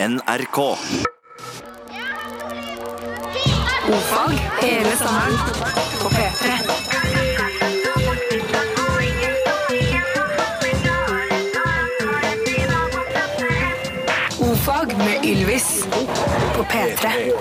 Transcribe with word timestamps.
NRK. 0.00 0.58
Ofag 3.88 4.32
hele 4.62 4.96
sommeren 4.96 5.38
på 6.02 6.08
P3. 6.08 6.52
Ofag 14.50 14.96
med 14.98 15.24
Ylvis 15.24 15.86
på 16.56 16.62
P3. 16.62 17.32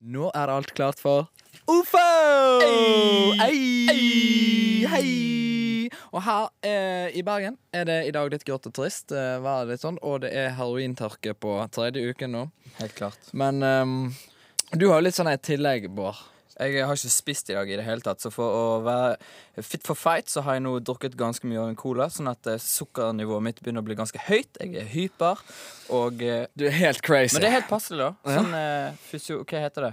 Nå 0.00 0.28
er 0.34 0.52
alt 0.58 0.74
klart 0.74 1.00
for 1.00 1.30
OFO! 1.66 2.04
Hei! 3.40 4.84
Hei! 4.92 5.43
Og 6.14 6.22
her 6.22 6.50
eh, 6.62 7.08
i 7.18 7.24
Bergen 7.26 7.56
er 7.74 7.88
det 7.88 7.96
i 8.06 8.12
dag 8.14 8.28
litt 8.30 8.44
grått 8.46 8.68
og 8.70 8.74
trist, 8.76 9.10
eh, 9.10 9.40
været 9.42 9.72
litt 9.72 9.82
sånn, 9.82 9.98
og 9.98 10.20
det 10.22 10.30
er 10.30 10.54
herointørke 10.54 11.34
på 11.34 11.56
tredje 11.74 12.04
uken 12.06 12.30
nå. 12.36 12.44
Helt 12.78 12.94
klart. 12.94 13.32
Men 13.34 13.58
ehm, 13.66 13.96
du 14.70 14.86
har 14.92 15.00
jo 15.00 15.08
litt 15.08 15.18
sånn 15.18 15.32
et 15.32 15.42
tillegg, 15.42 15.88
Bård. 15.90 16.20
Jeg 16.54 16.86
har 16.86 16.94
ikke 16.94 17.10
spist 17.10 17.50
i 17.50 17.56
dag 17.56 17.70
i 17.70 17.76
det 17.78 17.84
hele 17.86 18.04
tatt, 18.04 18.22
så 18.22 18.30
for 18.30 18.54
å 18.54 18.66
være 18.84 19.62
fit 19.62 19.82
for 19.86 19.98
fight, 19.98 20.30
så 20.30 20.42
har 20.46 20.58
jeg 20.58 20.64
nå 20.64 20.76
drukket 20.86 21.16
ganske 21.18 21.46
mye 21.50 21.60
av 21.62 21.70
en 21.72 21.78
cola, 21.78 22.06
sånn 22.10 22.30
at 22.30 22.46
eh, 22.50 22.60
sukkernivået 22.62 23.42
mitt 23.42 23.60
begynner 23.62 23.82
å 23.82 23.86
bli 23.86 23.96
ganske 23.98 24.20
høyt. 24.28 24.60
Jeg 24.60 24.74
er 24.78 24.86
hyper, 24.92 25.42
og 25.94 26.22
eh, 26.22 26.46
Du 26.54 26.66
er 26.68 26.76
helt 26.78 27.02
crazy. 27.06 27.36
Men 27.36 27.44
det 27.44 27.50
er 27.50 27.56
helt 27.56 27.70
passelig, 27.70 28.06
da. 28.06 28.36
Sånn 28.38 28.54
eh, 28.58 29.02
fysio... 29.10 29.40
Hva 29.42 29.64
heter 29.64 29.88
det? 29.88 29.92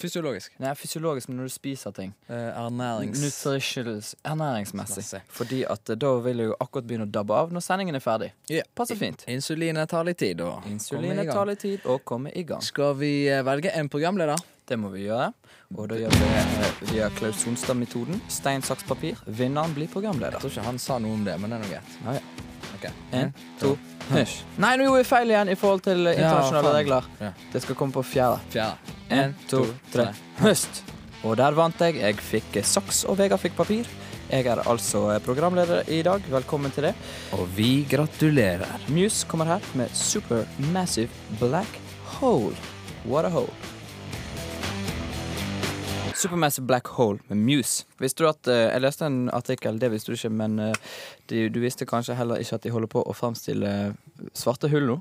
Fysiologisk. 0.00 0.54
nei, 0.60 0.74
fysiologisk, 0.78 1.32
men 1.32 1.40
når 1.40 1.50
du 1.50 1.56
spiser 1.56 1.96
ting. 1.96 2.14
Ernærings... 2.28 3.24
Nutritionals, 3.24 4.14
ernæringsmessig. 4.24 5.24
Fordi 5.32 5.64
at 5.68 5.96
da 6.00 6.14
vil 6.24 6.44
jeg 6.44 6.52
jo 6.52 6.60
akkurat 6.60 6.88
begynne 6.88 7.08
å 7.08 7.12
dabbe 7.12 7.36
av 7.36 7.52
når 7.56 7.64
sendingen 7.64 7.96
er 7.96 8.04
ferdig. 8.04 8.32
Yeah. 8.52 8.68
Passer 8.76 9.00
fint. 9.00 9.24
Insulinet 9.30 9.90
tar 9.92 10.08
litt 10.08 10.20
tid 10.20 10.40
å 10.44 10.54
komme 10.60 10.68
i 10.70 10.76
Insulinet 10.76 12.48
gang. 12.48 12.64
Skal 12.64 12.96
vi 13.00 13.12
velge 13.44 13.72
en 13.76 13.88
programleder? 13.92 14.40
Det 14.70 14.76
må 14.78 14.92
vi 14.92 15.08
gjøre. 15.08 15.32
Og 15.74 15.88
da 15.90 15.96
gjør 15.98 16.12
vi 16.14 16.18
det 16.20 16.42
eh, 16.46 16.82
via 16.92 17.08
Klaus 17.18 17.40
Sonstad-metoden. 17.42 18.20
Stein, 18.30 18.62
saks, 18.62 18.84
papir. 18.86 19.18
Vinneren 19.26 19.72
blir 19.74 19.88
programleder. 19.90 20.36
Jeg 20.38 20.44
tror 20.44 20.52
ikke 20.52 20.66
han 20.68 20.76
sa 20.78 20.98
noe 21.02 21.16
om 21.16 21.24
det, 21.26 21.34
men 21.42 21.50
det 21.50 21.56
er 21.56 21.64
nå 21.64 21.70
greit. 21.72 21.96
Ah, 22.04 22.18
ja. 22.20 22.68
okay. 22.76 22.92
En, 23.18 23.32
to, 23.58 23.72
hysj. 24.12 24.36
Nei, 24.62 24.70
nå 24.78 24.86
gjorde 24.86 25.00
jeg 25.00 25.08
feil 25.08 25.32
igjen 25.34 25.50
i 25.50 25.56
forhold 25.58 25.82
til 25.88 26.06
eh, 26.06 26.20
internasjonale 26.20 26.70
ja, 26.70 26.76
regler. 26.76 27.08
Ja. 27.18 27.30
Det 27.50 27.64
skal 27.64 27.78
komme 27.80 27.96
på 27.96 28.04
fjerde. 28.12 28.38
Fjerde. 28.54 28.94
En, 29.16 29.34
to, 29.50 29.64
tre. 29.90 30.06
Høst. 30.38 30.84
Og 31.26 31.34
der 31.42 31.58
vant 31.58 31.82
jeg. 31.82 31.98
Jeg 32.04 32.20
fikk 32.28 32.60
eh, 32.62 32.70
saks, 32.76 33.02
og 33.10 33.18
Vegard 33.18 33.42
fikk 33.42 33.58
papir. 33.58 33.90
Jeg 34.30 34.46
er 34.46 34.62
altså 34.70 35.02
programleder 35.26 35.90
i 35.90 35.98
dag. 36.06 36.30
Velkommen 36.30 36.70
til 36.70 36.86
det. 36.92 36.94
Og 37.34 37.42
vi 37.58 37.72
gratulerer. 37.90 38.86
Muse 38.94 39.26
kommer 39.26 39.50
her 39.50 39.68
med 39.74 39.90
Supermassive 39.98 41.10
Black 41.42 41.82
Hole. 42.20 42.54
What 43.02 43.26
a 43.26 43.34
hole. 43.34 43.50
Supermassive 46.20 46.66
Black 46.68 46.90
Hole 46.96 47.18
med 47.30 47.40
Muse. 47.46 47.86
Visste 48.00 48.24
du 48.24 48.28
at, 48.28 48.48
eh, 48.48 48.68
Jeg 48.72 48.82
leste 48.84 49.06
en 49.06 49.30
artikkel, 49.32 49.78
det 49.80 49.90
visste 49.92 50.12
du 50.12 50.18
ikke, 50.18 50.32
men 50.32 50.58
eh, 50.58 50.74
de, 51.32 51.48
du 51.48 51.60
visste 51.60 51.88
kanskje 51.88 52.16
heller 52.18 52.42
ikke 52.42 52.58
at 52.58 52.66
de 52.66 52.72
holder 52.74 52.90
på 52.92 53.04
å 53.04 53.16
fremstille 53.16 53.94
svarte 54.36 54.68
hull 54.72 54.86
nå? 54.90 54.98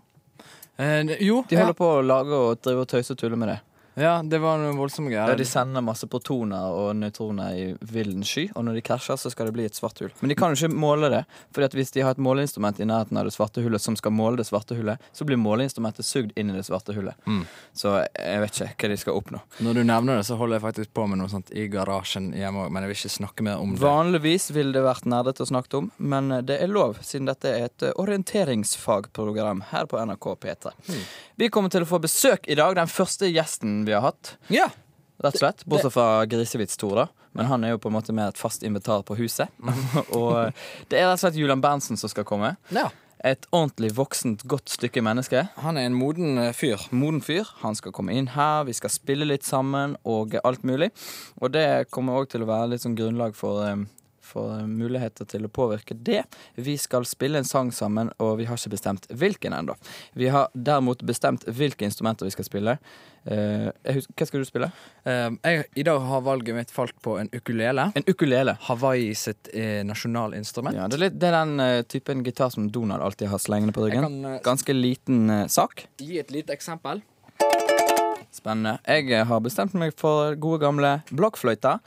Eh, 0.80 1.04
jo, 1.20 1.44
De 1.50 1.60
holder 1.60 1.76
på 1.76 1.90
å 1.98 2.06
lage 2.06 2.36
og 2.36 2.62
drive 2.64 2.86
og 2.86 2.88
tøyse 2.88 3.12
og 3.12 3.20
tulle 3.20 3.40
med 3.40 3.52
det. 3.52 3.60
Ja, 4.00 4.16
det 4.24 4.40
var 4.42 4.58
noen 4.62 4.78
voldsomme 4.80 5.12
Ja, 5.12 5.26
greier. 5.28 5.38
de 5.38 5.46
sender 5.48 5.84
masse 5.86 6.08
protoner 6.10 6.72
og 6.76 6.96
nøytroner 7.00 7.56
i 7.58 7.66
villen 7.82 8.24
sky, 8.28 8.48
og 8.56 8.66
når 8.68 8.80
de 8.80 8.84
krasjer, 8.90 9.18
så 9.20 9.32
skal 9.34 9.50
det 9.50 9.56
bli 9.58 9.66
et 9.68 9.76
svart 9.78 10.00
hull. 10.04 10.12
Men 10.22 10.30
de 10.34 10.38
kan 10.40 10.54
jo 10.54 10.60
ikke 10.60 10.80
måle 10.80 11.10
det, 11.14 11.24
for 11.56 11.68
hvis 11.80 11.92
de 11.96 12.02
har 12.06 12.16
et 12.16 12.22
måleinstrument 12.24 12.80
i 12.80 12.88
nærheten 12.90 13.18
av 13.20 13.28
det 13.28 13.34
svarte 13.36 13.64
hullet 13.66 13.82
som 13.84 13.96
skal 14.00 14.14
måle 14.16 14.40
det 14.40 14.48
svarte 14.50 14.78
hullet, 14.78 15.02
så 15.14 15.26
blir 15.28 15.40
måleinstrumentet 15.42 16.06
sugd 16.08 16.32
inn 16.40 16.50
i 16.52 16.58
det 16.58 16.66
svarte 16.68 16.96
hullet. 16.96 17.16
Mm. 17.28 17.44
Så 17.74 17.96
jeg 18.04 18.44
vet 18.44 18.62
ikke 18.62 18.88
hva 18.88 18.92
de 18.94 19.00
skal 19.04 19.20
oppnå. 19.20 19.42
Når 19.66 19.80
du 19.80 19.84
nevner 19.84 20.20
det, 20.22 20.26
så 20.30 20.38
holder 20.40 20.60
jeg 20.60 20.66
faktisk 20.68 20.94
på 20.96 21.08
med 21.12 21.22
noe 21.22 21.32
sånt 21.32 21.52
i 21.52 21.68
garasjen 21.72 22.32
hjemme 22.38 22.66
òg, 22.66 22.72
men 22.72 22.86
jeg 22.86 22.94
vil 22.94 23.00
ikke 23.02 23.16
snakke 23.18 23.48
mer 23.48 23.60
om 23.64 23.76
det. 23.76 23.84
Vanligvis 23.84 24.50
ville 24.56 24.74
det 24.76 24.86
vært 24.86 25.08
nerdete 25.10 25.44
å 25.46 25.50
snakke 25.50 25.82
om, 25.82 25.92
men 25.98 26.30
det 26.48 26.60
er 26.64 26.72
lov, 26.72 27.00
siden 27.06 27.30
dette 27.30 27.50
er 27.52 27.68
et 27.70 27.88
orienteringsfagprogram 28.00 29.64
her 29.72 29.86
på 29.86 30.00
NRK 30.06 30.26
P3. 30.44 30.74
Vi 31.40 31.50
kommer 31.50 31.72
til 31.72 31.86
å 31.86 31.88
få 31.90 32.00
besøk 32.04 32.48
i 32.52 32.56
dag, 32.60 32.76
den 32.76 32.90
første 32.92 33.30
gjesten 33.32 33.84
vi 33.90 33.98
har 33.98 34.06
hatt. 34.06 34.36
Ja! 34.54 34.70
Rett 35.20 35.36
og 35.36 35.42
slett. 35.42 35.66
Bortsett 35.68 35.94
fra 35.94 36.24
Grisevits-Tor, 36.32 36.96
da. 36.96 37.08
Men 37.36 37.50
han 37.50 37.66
er 37.66 37.76
jo 37.76 37.82
på 37.84 37.92
en 37.92 37.98
måte 37.98 38.16
mer 38.16 38.32
et 38.32 38.40
fast 38.40 38.64
invitar 38.66 39.04
på 39.06 39.18
huset. 39.20 39.52
og 40.18 40.56
det 40.90 41.02
er 41.02 41.10
rett 41.10 41.20
og 41.20 41.24
slett 41.26 41.40
Julian 41.40 41.64
Berntsen 41.64 42.00
som 42.00 42.12
skal 42.12 42.28
komme. 42.28 42.56
ja. 42.74 42.90
Et 43.28 43.48
ordentlig 43.52 43.90
voksent, 43.98 44.46
godt 44.48 44.72
stykke 44.72 45.02
menneske. 45.04 45.42
Han 45.60 45.76
er 45.76 45.90
en 45.90 45.96
moden 46.00 46.38
eh, 46.40 46.54
fyr. 46.56 46.86
Moden 46.96 47.20
fyr. 47.20 47.50
Han 47.66 47.76
skal 47.76 47.92
komme 47.92 48.14
inn 48.16 48.30
her, 48.32 48.64
vi 48.64 48.72
skal 48.78 48.94
spille 48.94 49.28
litt 49.28 49.44
sammen 49.44 49.98
og 50.08 50.38
alt 50.40 50.64
mulig. 50.64 50.88
Og 51.44 51.52
det 51.52 51.90
kommer 51.92 52.16
òg 52.16 52.30
til 52.32 52.46
å 52.46 52.48
være 52.48 52.70
litt 52.72 52.86
sånn 52.86 52.96
grunnlag 52.96 53.36
for 53.36 53.66
eh, 53.66 53.84
for 54.30 54.64
muligheter 54.70 55.28
til 55.30 55.48
å 55.48 55.52
påvirke 55.52 55.98
det. 55.98 56.24
Vi 56.56 56.78
skal 56.80 57.08
spille 57.10 57.42
en 57.42 57.48
sang 57.48 57.74
sammen, 57.76 58.12
og 58.22 58.38
vi 58.40 58.48
har 58.50 58.60
ikke 58.60 58.76
bestemt 58.76 59.10
hvilken 59.10 59.56
ennå. 59.58 59.76
Vi 60.14 60.30
har 60.34 60.50
derimot 60.54 61.04
bestemt 61.08 61.48
hvilke 61.48 61.88
instrumenter 61.88 62.30
vi 62.30 62.36
skal 62.36 62.48
spille. 62.48 62.78
Uh, 63.30 63.68
hva 63.84 64.26
skal 64.26 64.42
du 64.42 64.48
spille? 64.48 64.70
Uh, 65.04 65.36
jeg, 65.44 65.66
I 65.82 65.86
dag 65.86 66.00
har 66.08 66.24
valget 66.26 66.56
mitt 66.56 66.72
falt 66.74 66.96
på 67.04 67.18
en 67.20 67.30
ukulele. 67.36 67.90
En 68.00 68.08
ukulele. 68.08 68.56
Hawaii 68.70 69.12
sitt 69.18 69.52
eh, 69.54 69.82
nasjonalinstrument. 69.86 70.78
Ja, 70.78 70.88
det, 70.90 71.00
er 71.00 71.06
litt, 71.08 71.20
det 71.20 71.30
er 71.30 71.38
den 71.42 71.62
uh, 71.62 71.82
typen 71.90 72.24
gitar 72.26 72.54
som 72.54 72.70
Donald 72.74 73.04
alltid 73.06 73.32
har 73.34 73.42
slengende 73.44 73.76
på 73.76 73.86
ryggen. 73.86 74.08
kan 74.08 74.42
Ganske 74.46 74.76
liten 74.76 75.50
sak. 75.52 75.88
gi 76.00 76.20
et 76.22 76.32
lite 76.34 76.56
eksempel. 76.56 77.04
Spennende. 78.30 78.78
Jeg 78.86 79.26
har 79.26 79.40
bestemt 79.42 79.74
meg 79.78 79.96
for 79.98 80.36
gode 80.38 80.62
gamle 80.62 81.00
blokkfløyta. 81.10 81.80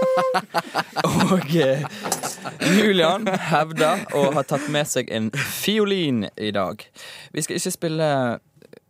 Og 1.30 1.56
eh, 1.56 1.82
Julian 2.76 3.26
hevder 3.50 4.04
å 4.16 4.26
ha 4.36 4.42
tatt 4.46 4.68
med 4.72 4.88
seg 4.88 5.10
en 5.14 5.30
fiolin 5.34 6.26
i 6.36 6.50
dag. 6.54 6.82
Vi 7.34 7.42
skal 7.44 7.58
ikke 7.60 7.72
spille 7.74 8.08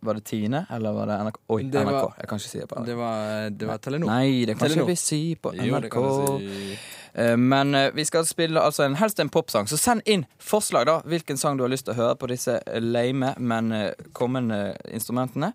Var 0.01 0.17
det 0.17 0.25
Tine, 0.25 0.63
eller 0.73 0.95
var 0.97 1.11
det 1.11 1.19
NRK? 1.27 1.39
Oi, 1.53 1.63
Det 1.69 1.83
var- 1.85 1.93
NRK. 1.93 2.15
Jeg 2.23 2.29
kan 2.31 2.39
ikke 2.41 2.49
si 2.53 2.59
det 2.63 2.69
på 2.71 2.85
Det 2.87 2.95
var, 2.97 3.51
det 3.51 3.67
var 3.69 3.79
Telenor. 3.85 4.07
Nei, 4.09 4.45
det 4.49 4.57
kan 4.59 4.69
Telenor. 4.69 4.87
ikke 4.87 4.95
vi 4.95 4.97
si 4.97 5.21
på 5.37 5.53
NRK. 5.53 5.95
Jo, 6.01 6.39
si. 6.39 6.79
Eh, 7.21 7.37
Men 7.37 7.75
eh, 7.75 7.91
vi 7.95 8.05
skal 8.09 8.25
spille 8.25 8.61
altså 8.63 8.85
en, 8.87 8.95
helst 8.97 9.21
en 9.21 9.29
popsang, 9.29 9.67
så 9.69 9.77
send 9.77 10.03
inn 10.07 10.25
forslag 10.39 10.87
da 10.87 11.01
hvilken 11.05 11.37
sang 11.37 11.57
du 11.59 11.65
har 11.67 11.73
lyst 11.73 11.85
til 11.89 11.95
å 11.95 12.01
høre 12.01 12.17
på 12.17 12.29
disse 12.33 12.61
lame, 12.81 13.35
men 13.39 13.73
eh, 13.73 13.91
kommende 14.17 14.77
instrumentene. 14.89 15.53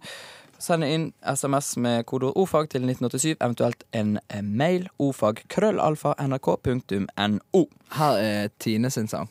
Send 0.60 0.84
inn 0.84 1.14
SMS 1.36 1.78
med 1.78 2.04
kodeord 2.04 2.34
ordfag 2.36 2.70
til 2.70 2.86
1987, 2.88 3.38
eventuelt 3.42 3.84
en 3.94 4.20
eh, 4.30 4.44
mail 4.44 4.88
ordfag 5.00 5.44
krøllalfa 5.50 6.14
nrk.no. 6.20 7.66
Her 7.98 8.12
er 8.18 8.48
Tine 8.60 8.90
sin 8.90 9.08
sang. 9.08 9.30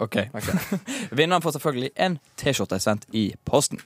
Ok. 0.00 0.16
Vinneren 1.18 1.42
får 1.42 1.50
selvfølgelig 1.50 1.90
en 1.96 2.18
T-skjorte 2.36 2.78
sendt 2.78 3.06
i 3.12 3.34
posten. 3.44 3.80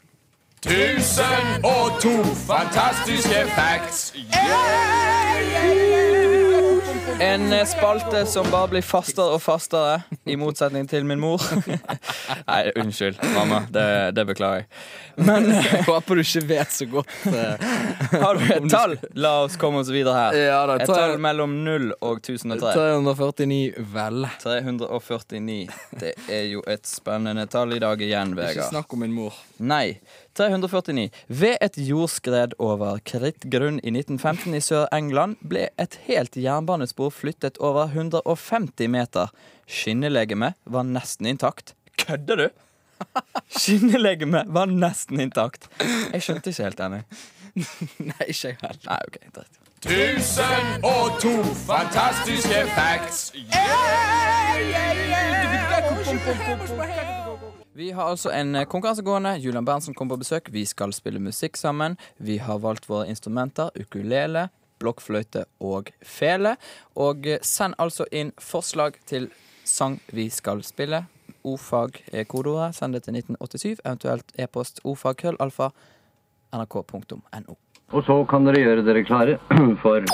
Tusen 0.63 1.65
og 1.65 2.01
to 2.03 2.25
fantastiske 2.47 3.45
facts. 3.57 4.15
En 7.21 7.53
eh, 7.53 7.65
spalte 7.65 8.27
som 8.27 8.47
bare 8.51 8.69
blir 8.69 8.83
fastere 8.83 9.35
og 9.37 9.41
fastere, 9.43 10.01
i 10.29 10.35
motsetning 10.39 10.87
til 10.91 11.05
min 11.07 11.21
mor. 11.23 11.43
Nei, 12.49 12.61
unnskyld, 12.79 13.19
mamma. 13.35 13.63
Det, 13.73 13.85
det 14.17 14.25
beklager 14.29 14.63
jeg. 14.63 14.69
Men 15.29 15.47
Jeg 15.55 15.83
håper 15.87 16.19
du 16.19 16.23
ikke 16.25 16.43
vet 16.49 16.75
så 16.75 16.87
godt. 16.91 17.13
eh, 17.31 17.67
har 18.25 18.39
du 18.41 18.47
et 18.57 18.67
tall? 18.73 18.97
La 19.19 19.35
oss 19.45 19.59
komme 19.61 19.83
oss 19.85 19.91
videre 19.95 20.17
her. 20.19 20.39
Ja 20.41 20.61
da, 20.71 20.79
Et 20.83 20.91
tall 20.91 21.17
mellom 21.23 21.59
0 21.67 21.93
og 22.01 22.23
1003. 22.25 22.73
349, 22.75 23.61
vel. 23.95 24.27
349. 24.43 25.61
Det 26.03 26.15
er 26.33 26.49
jo 26.51 26.65
et 26.71 26.87
spennende 26.91 27.47
tall 27.53 27.77
i 27.77 27.83
dag 27.83 28.03
igjen, 28.03 28.35
Vegard. 28.39 28.57
Ikke 28.65 28.71
snakk 28.73 28.97
om 28.99 29.05
min 29.07 29.15
mor. 29.15 29.37
Nei. 29.63 29.99
349. 30.39 31.11
Ved 31.29 31.57
et 31.61 31.79
jordskred 31.79 32.57
over 32.59 32.99
krittgrunn 33.09 33.81
i 33.83 33.93
1915 33.93 34.57
i 34.57 34.63
Sør-England 34.65 35.39
ble 35.49 35.69
et 35.81 35.99
helt 36.09 36.37
jernbanespor 36.37 37.13
flyttet 37.15 37.61
over 37.61 37.93
150 37.93 38.89
meter. 38.93 39.33
Skinnelegemet 39.67 40.59
var 40.65 40.89
nesten 40.89 41.31
intakt. 41.33 41.75
Kødder 41.99 42.37
du?! 42.37 42.49
Skinnelegemet 43.63 44.49
var 44.49 44.71
nesten 44.71 45.21
intakt. 45.21 45.69
Jeg 46.13 46.23
skjønte 46.23 46.53
ikke 46.53 46.69
helt 46.69 46.79
denne. 46.79 47.03
Nei, 48.11 48.29
ikke 48.29 48.53
jeg 48.53 48.57
heller. 48.63 48.87
Nei, 48.89 49.01
ok, 49.09 49.19
greit. 49.35 49.59
Tusen 49.83 50.85
og 50.87 51.19
to 51.21 51.43
fantastiske 51.67 52.67
facts. 52.77 53.33
Vi 57.75 57.91
har 57.91 58.05
altså 58.05 58.31
en 58.31 58.55
eh, 58.55 58.67
konkurranse 58.69 59.03
gående. 59.03 59.37
Julian 59.41 59.65
Berntsen 59.65 59.95
kommer 59.95 60.17
på 60.17 60.25
besøk. 60.27 60.51
Vi 60.53 60.65
skal 60.69 60.93
spille 60.93 61.21
musikk 61.21 61.57
sammen. 61.57 61.97
Vi 62.17 62.37
har 62.39 62.59
valgt 62.61 62.89
våre 62.89 63.09
instrumenter. 63.09 63.71
Ukulele, 63.81 64.49
blokkfløyte 64.79 65.47
og 65.61 65.89
fele. 66.05 66.57
Og 67.01 67.27
eh, 67.27 67.41
send 67.41 67.79
altså 67.81 68.05
inn 68.13 68.35
forslag 68.37 69.01
til 69.09 69.31
sang 69.65 70.01
vi 70.13 70.29
skal 70.29 70.61
spille. 70.69 71.07
Ordfag 71.49 72.03
er 72.13 72.29
kodeordet. 72.29 72.77
Send 72.77 72.93
det 72.93 73.07
til 73.07 73.17
1987, 73.17 73.81
eventuelt 73.87 74.37
e-post 74.37 74.85
ordfagkrøllalfa 74.85 75.73
nrk.no. 76.53 77.57
Og 77.93 78.05
så 78.05 78.21
kan 78.29 78.45
dere 78.45 78.61
gjøre 78.61 78.85
dere 78.85 79.05
klare 79.05 79.41
for 79.83 80.05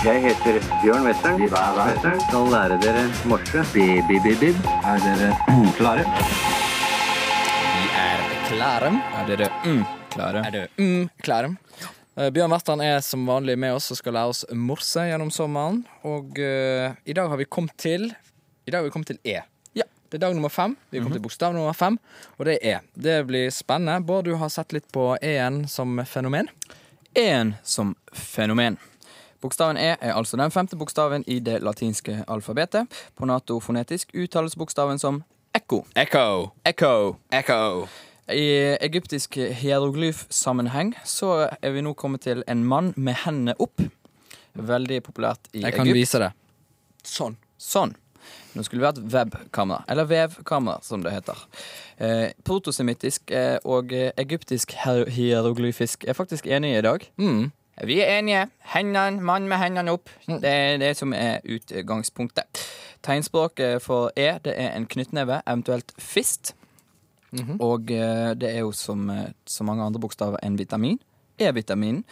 Jeg 0.00 0.22
heter 0.24 0.56
Bjørn 0.80 1.02
Western. 1.04 1.42
Western 1.44 2.20
skal 2.24 2.46
lære 2.48 2.76
dere 2.80 3.02
morse. 3.28 3.60
Bi-bi-bi-bib. 3.74 4.56
Er 4.88 5.02
dere 5.04 5.26
klare? 5.76 6.06
Vi 7.74 7.82
er 8.00 8.22
klare. 8.46 8.94
Er 9.18 9.28
dere 9.28 9.50
mm, 9.60 9.82
klare? 10.14 10.40
Er 10.48 10.54
dere 10.54 10.70
mm, 10.80 11.10
klare? 11.20 11.52
Eh, 12.16 12.30
Bjørn 12.32 12.56
Western 12.56 12.80
er 12.80 13.04
som 13.04 13.28
vanlig 13.28 13.58
med 13.60 13.76
oss 13.76 13.90
og 13.92 14.00
skal 14.00 14.16
lære 14.16 14.32
oss 14.32 14.42
morse 14.56 15.04
gjennom 15.04 15.28
sommeren. 15.36 15.82
Og 16.08 16.32
uh, 16.40 16.96
i 17.04 17.16
dag 17.20 17.28
har 17.28 17.36
vi 17.36 17.44
kommet 17.44 17.76
til 17.76 18.08
I 18.08 18.72
dag 18.72 18.80
har 18.80 18.88
vi 18.88 18.94
kommet 18.96 19.12
til 19.12 19.20
E. 19.20 19.42
Ja. 19.76 19.84
Det 20.08 20.16
er 20.16 20.24
dag 20.30 20.32
nummer 20.38 20.48
fem. 20.48 20.78
Vi 20.88 20.96
har 20.96 21.04
kommet 21.04 21.20
til 21.20 21.28
bokstav 21.28 21.52
nummer 21.52 21.76
fem, 21.76 22.00
og 22.38 22.48
det 22.48 22.56
er 22.56 22.78
E. 22.78 22.94
Det 22.96 23.18
blir 23.28 23.52
spennende. 23.52 24.00
Bård, 24.00 24.24
du 24.24 24.40
har 24.40 24.48
sett 24.48 24.72
litt 24.72 24.88
på 24.96 25.10
E-en 25.20 25.66
som 25.68 26.00
fenomen. 26.08 26.48
E-en 27.12 27.58
som 27.60 27.92
fenomen. 28.16 28.80
Bokstaven 29.40 29.76
E 29.80 29.94
er 29.96 30.12
altså 30.14 30.36
den 30.36 30.50
femte 30.52 30.76
bokstaven 30.76 31.24
i 31.26 31.38
det 31.40 31.62
latinske 31.64 32.24
alfabetet. 32.28 32.90
På 33.16 33.24
NATO-fonetisk 33.24 34.12
uttales 34.14 34.56
bokstaven 34.56 34.98
som 35.00 35.22
ekko. 35.56 35.84
Echo. 35.96 36.50
Ekko. 36.64 37.16
Echo. 37.32 37.86
I 38.30 38.76
egyptisk 38.84 39.34
hieroglyfsammenheng 39.34 40.92
så 41.04 41.48
er 41.62 41.72
vi 41.74 41.82
nå 41.82 41.94
kommet 41.98 42.22
til 42.28 42.44
en 42.46 42.64
mann 42.68 42.92
med 42.96 43.16
hendene 43.24 43.56
opp. 43.58 43.80
Veldig 44.54 45.00
populært 45.08 45.48
i 45.52 45.58
Egypt. 45.58 45.64
Jeg 45.64 45.74
kan 45.78 45.88
Egypt. 45.88 45.98
vise 45.98 46.20
det. 46.22 46.30
Sånn. 47.06 47.36
Sånn. 47.58 47.96
Nå 48.54 48.64
skulle 48.66 48.82
det 48.82 48.90
vært 48.90 49.12
webkamera, 49.14 49.84
eller 49.88 50.08
vevkamera, 50.10 50.82
som 50.82 51.04
det 51.04 51.12
heter. 51.14 51.38
Eh, 52.02 52.28
protosemittisk 52.44 53.30
eh, 53.30 53.56
og 53.64 53.94
eh, 53.94 54.10
egyptisk 54.20 54.74
hieroglyfisk 54.84 56.04
er 56.04 56.18
faktisk 56.18 56.46
enige 56.50 56.78
i 56.82 56.84
dag. 56.86 57.06
Mm. 57.16 57.50
Vi 57.84 58.00
er 58.00 58.18
enige. 58.18 58.46
Hendene, 58.74 59.22
mann 59.24 59.48
med 59.48 59.56
hendene 59.56 59.92
opp. 59.92 60.10
Det 60.26 60.44
er 60.44 60.78
det 60.78 60.96
som 60.96 61.14
er 61.16 61.40
utgangspunktet. 61.44 62.64
Tegnspråket 63.02 63.82
for 63.82 64.12
E 64.16 64.34
det 64.44 64.54
er 64.56 64.76
en 64.76 64.86
knyttneve, 64.86 65.40
eventuelt 65.48 65.92
fist. 65.98 66.54
Og 67.60 67.90
eh, 67.90 68.34
det 68.34 68.50
er 68.50 68.58
jo 68.64 68.72
som 68.72 69.10
eh, 69.10 69.30
så 69.46 69.64
mange 69.64 69.84
andre 69.84 70.00
bokstaver 70.00 70.42
en 70.42 70.58
vitamin. 70.58 70.98
E-vitaminen. 71.38 72.04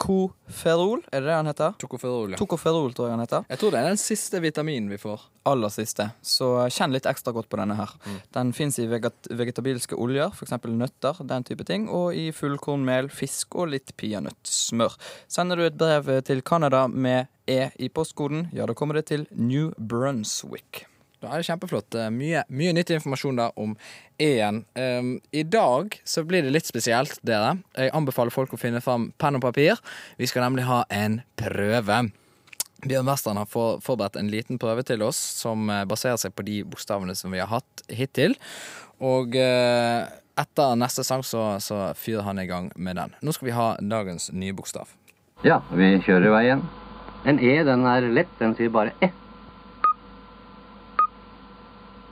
Tokoferol, 0.00 1.02
er 1.12 1.20
det 1.20 1.28
det 1.28 1.34
han 1.36 1.48
heter? 1.50 1.74
Tokoferol. 1.78 2.32
Ja. 2.32 2.38
Tokoferol, 2.40 2.92
tror 2.96 3.10
jeg 3.10 3.16
han 3.16 3.22
heter. 3.22 3.44
Jeg 3.52 3.60
tror 3.60 3.74
det 3.74 3.80
er 3.80 3.88
den 3.90 4.00
siste 4.00 4.40
vitaminen 4.40 4.88
vi 4.90 4.98
får. 5.00 5.26
Aller 5.50 5.72
siste. 5.72 6.08
Så 6.24 6.48
kjenn 6.72 6.94
litt 6.94 7.08
ekstra 7.10 7.34
godt 7.36 7.50
på 7.52 7.60
denne 7.60 7.76
her. 7.76 7.92
Den 8.34 8.54
fins 8.56 8.78
i 8.80 8.88
veget 8.88 9.28
vegetabilske 9.28 9.98
oljer, 10.00 10.32
f.eks. 10.32 10.56
nøtter, 10.72 11.20
den 11.28 11.46
type 11.48 11.66
ting, 11.68 11.88
og 11.92 12.16
i 12.16 12.30
fullkornmel, 12.32 13.10
fisk 13.12 13.58
og 13.60 13.74
litt 13.74 13.92
peanøttsmør. 14.00 14.96
Sender 15.28 15.60
du 15.60 15.68
et 15.68 15.78
brev 15.80 16.08
til 16.26 16.42
Canada 16.42 16.86
med 16.88 17.28
E 17.50 17.70
i 17.82 17.88
postkoden, 17.90 18.46
ja, 18.54 18.66
da 18.68 18.76
kommer 18.78 19.00
det 19.00 19.08
til 19.10 19.26
New 19.34 19.72
Brunswick. 19.76 20.86
Da 21.20 21.28
er 21.34 21.42
det 21.42 21.48
kjempeflott. 21.50 21.94
Eh, 22.00 22.08
Mye, 22.14 22.44
mye 22.48 22.72
nyttig 22.72 22.96
informasjon 22.96 23.36
da 23.36 23.50
om 23.60 23.74
E-en. 24.20 24.62
Um, 24.76 25.10
I 25.36 25.42
dag 25.44 25.98
så 26.04 26.24
blir 26.24 26.44
det 26.46 26.52
litt 26.54 26.68
spesielt, 26.68 27.18
dere. 27.26 27.58
Jeg 27.76 27.92
anbefaler 27.96 28.32
folk 28.32 28.54
å 28.56 28.60
finne 28.60 28.80
fram 28.84 29.10
penn 29.20 29.36
og 29.36 29.44
papir. 29.44 29.80
Vi 30.20 30.28
skal 30.30 30.46
nemlig 30.46 30.64
ha 30.68 30.82
en 30.88 31.20
prøve. 31.40 32.00
Bjørn 32.80 33.10
Western 33.12 33.36
har 33.36 33.48
for, 33.52 33.82
forberedt 33.84 34.16
en 34.16 34.32
liten 34.32 34.56
prøve 34.60 34.84
til 34.88 35.04
oss 35.04 35.18
som 35.42 35.68
eh, 35.68 35.84
baserer 35.88 36.16
seg 36.20 36.32
på 36.32 36.46
de 36.48 36.62
bokstavene 36.64 37.16
som 37.16 37.32
vi 37.36 37.42
har 37.42 37.52
hatt 37.52 37.84
hittil. 37.92 38.38
Og 39.04 39.36
uh, 39.36 40.08
etter 40.40 40.76
neste 40.80 41.04
sang 41.04 41.24
så, 41.24 41.58
så 41.60 41.90
fyrer 41.96 42.24
han 42.24 42.40
i 42.40 42.48
gang 42.48 42.72
med 42.76 42.96
den. 42.96 43.12
Nå 43.20 43.36
skal 43.36 43.50
vi 43.50 43.56
ha 43.56 43.70
dagens 43.80 44.30
nye 44.32 44.56
bokstav. 44.56 44.88
Ja, 45.44 45.60
vi 45.72 45.94
kjører 46.04 46.28
i 46.28 46.36
veien. 46.38 46.64
En 47.28 47.40
E, 47.44 47.58
den 47.64 47.84
er 47.88 48.08
lett. 48.08 48.32
Den 48.40 48.56
sier 48.56 48.72
bare 48.72 48.96
E. 49.04 49.08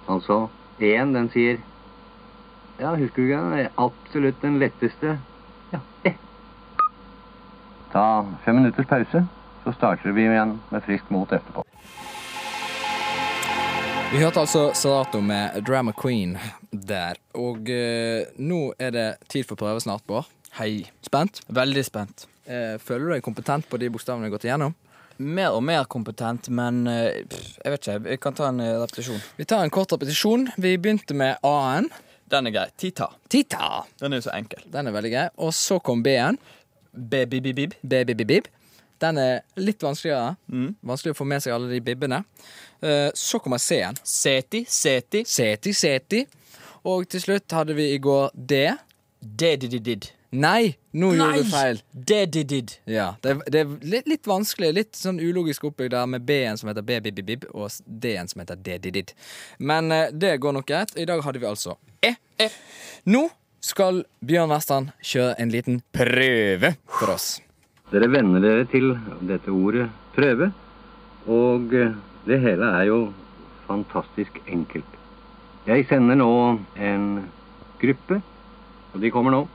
Altså, 0.08 0.46
E-en, 0.81 1.12
den 1.12 1.28
sier 1.34 1.58
Ja, 2.78 2.94
husker 2.94 3.22
du 3.22 3.26
ikke 3.26 3.40
den? 3.43 3.69
Absolutt 3.76 4.43
den 4.43 4.58
letteste. 4.62 5.19
Ja, 5.72 5.81
det. 6.05 6.14
Ta 7.93 8.05
fem 8.44 8.60
minutters 8.60 8.87
pause, 8.87 9.25
så 9.64 9.75
starter 9.75 10.14
vi 10.14 10.28
igjen 10.28 10.60
med 10.70 10.87
friskt 10.87 11.10
mot 11.10 11.32
etterpå. 11.34 11.64
Vi 14.08 14.22
hørte 14.22 14.40
altså 14.40 14.70
Serato 14.72 15.20
med 15.20 15.58
Drama 15.66 15.93
Queen 15.93 16.38
der. 16.70 17.19
Og 17.37 17.69
eh, 17.69 18.31
nå 18.40 18.60
er 18.81 18.94
det 18.94 19.08
tid 19.28 19.44
for 19.44 19.60
prøve 19.60 19.82
snart, 19.84 20.06
Bård. 20.08 20.31
Hei. 20.56 20.87
Spent? 21.05 21.43
Veldig 21.52 21.84
spent. 21.84 22.25
Eh, 22.49 22.78
føler 22.81 23.05
du 23.05 23.12
deg 23.16 23.26
kompetent 23.26 23.69
på 23.69 23.76
de 23.76 23.90
bokstavene 23.93 24.25
vi 24.25 24.31
har 24.31 24.37
gått 24.38 24.46
igjennom? 24.49 24.72
Mer 25.19 25.56
og 25.56 25.65
mer 25.67 25.87
kompetent, 25.91 26.47
men 26.55 26.85
eh, 26.87 27.25
pff, 27.26 27.56
jeg 27.65 27.75
vet 27.75 27.87
ikke. 27.88 28.11
Jeg 28.15 28.20
kan 28.23 28.37
ta 28.38 28.50
en 28.53 28.61
eh, 28.62 28.76
repetisjon. 28.79 29.23
Vi 29.38 29.47
tar 29.50 29.65
en 29.65 29.73
kort 29.75 29.93
repetisjon. 29.97 30.47
Vi 30.62 30.76
begynte 30.79 31.17
med 31.19 31.41
A-en. 31.47 31.88
Den 32.31 32.47
er 32.47 32.55
grei. 32.55 32.69
Tita. 32.79 33.09
Tita. 33.32 33.82
Den 33.99 34.12
er 34.12 34.20
jo 34.20 34.29
så 34.29 34.37
enkel. 34.37 34.62
Den 34.70 34.87
er 34.87 34.94
veldig 34.94 35.11
grei. 35.15 35.26
Og 35.43 35.55
så 35.56 35.81
kom 35.82 36.05
B-en. 36.05 36.38
Baby-bib. 36.93 37.75
B-bib-bib. 37.82 38.47
Den 39.03 39.19
er 39.23 39.41
litt 39.59 39.82
vanskeligere. 39.82 40.35
Vanskelig 40.87 41.15
å 41.15 41.19
få 41.19 41.26
med 41.31 41.43
seg 41.44 41.55
alle 41.55 41.70
de 41.73 41.81
bibbene. 41.82 42.20
Eh, 42.82 43.09
så 43.15 43.41
kommer 43.43 43.62
C-en. 43.62 43.97
Seti. 44.05 44.65
Seti. 44.69 45.25
Seti, 45.26 45.73
seti. 45.75 46.23
Og 46.87 47.09
til 47.11 47.25
slutt 47.25 47.56
hadde 47.59 47.75
vi 47.79 47.88
i 47.94 47.99
går 48.03 48.31
D. 48.35 48.61
Dedididid. 49.19 50.12
Nei, 50.31 50.77
nå 50.93 51.15
gjorde 51.17 51.41
du 51.41 51.49
feil. 51.49 51.79
Dedidid. 51.93 52.75
Ja, 52.85 53.15
det, 53.25 53.39
det 53.49 53.63
er 53.63 53.71
litt, 53.81 54.09
litt 54.11 54.29
vanskelig, 54.29 54.69
litt 54.77 54.99
sånn 54.99 55.21
ulogisk 55.25 55.65
oppbygd 55.71 55.95
der 55.95 56.11
med 56.11 56.27
B-en 56.29 56.61
som 56.61 56.69
heter 56.69 56.85
B-bib-bib, 56.85 57.47
og 57.57 57.73
D-en 57.87 58.29
som 58.29 58.43
heter 58.45 58.61
D-did-did. 58.61 59.15
Men 59.59 59.89
eh, 59.95 60.11
det 60.13 60.35
går 60.45 60.59
nok 60.59 60.69
greit. 60.69 60.93
I 61.01 61.09
dag 61.09 61.25
hadde 61.25 61.41
vi 61.41 61.49
altså 61.49 61.79
E. 62.05 62.13
E. 62.37 62.51
Nå 63.09 63.25
skal 63.65 64.05
Bjørn 64.21 64.53
Western 64.53 64.93
kjøre 65.01 65.33
en 65.41 65.55
liten 65.55 65.81
prøve 65.97 66.75
for 67.01 67.17
oss. 67.17 67.39
Dere 67.89 68.13
venner 68.13 68.44
dere 68.44 68.69
til 68.69 68.93
dette 69.25 69.49
ordet 69.49 69.89
prøve, 70.13 70.53
og 71.25 71.73
eh, 71.73 71.97
det 72.29 72.43
hele 72.44 72.69
er 72.82 72.91
jo 72.93 73.03
fantastisk 73.65 74.37
enkelt. 74.44 74.97
Jeg 75.69 75.89
sender 75.89 76.20
nå 76.20 76.32
en 76.77 77.15
gruppe, 77.81 78.20
og 78.93 79.01
de 79.01 79.11
kommer 79.13 79.32
nå. 79.32 79.47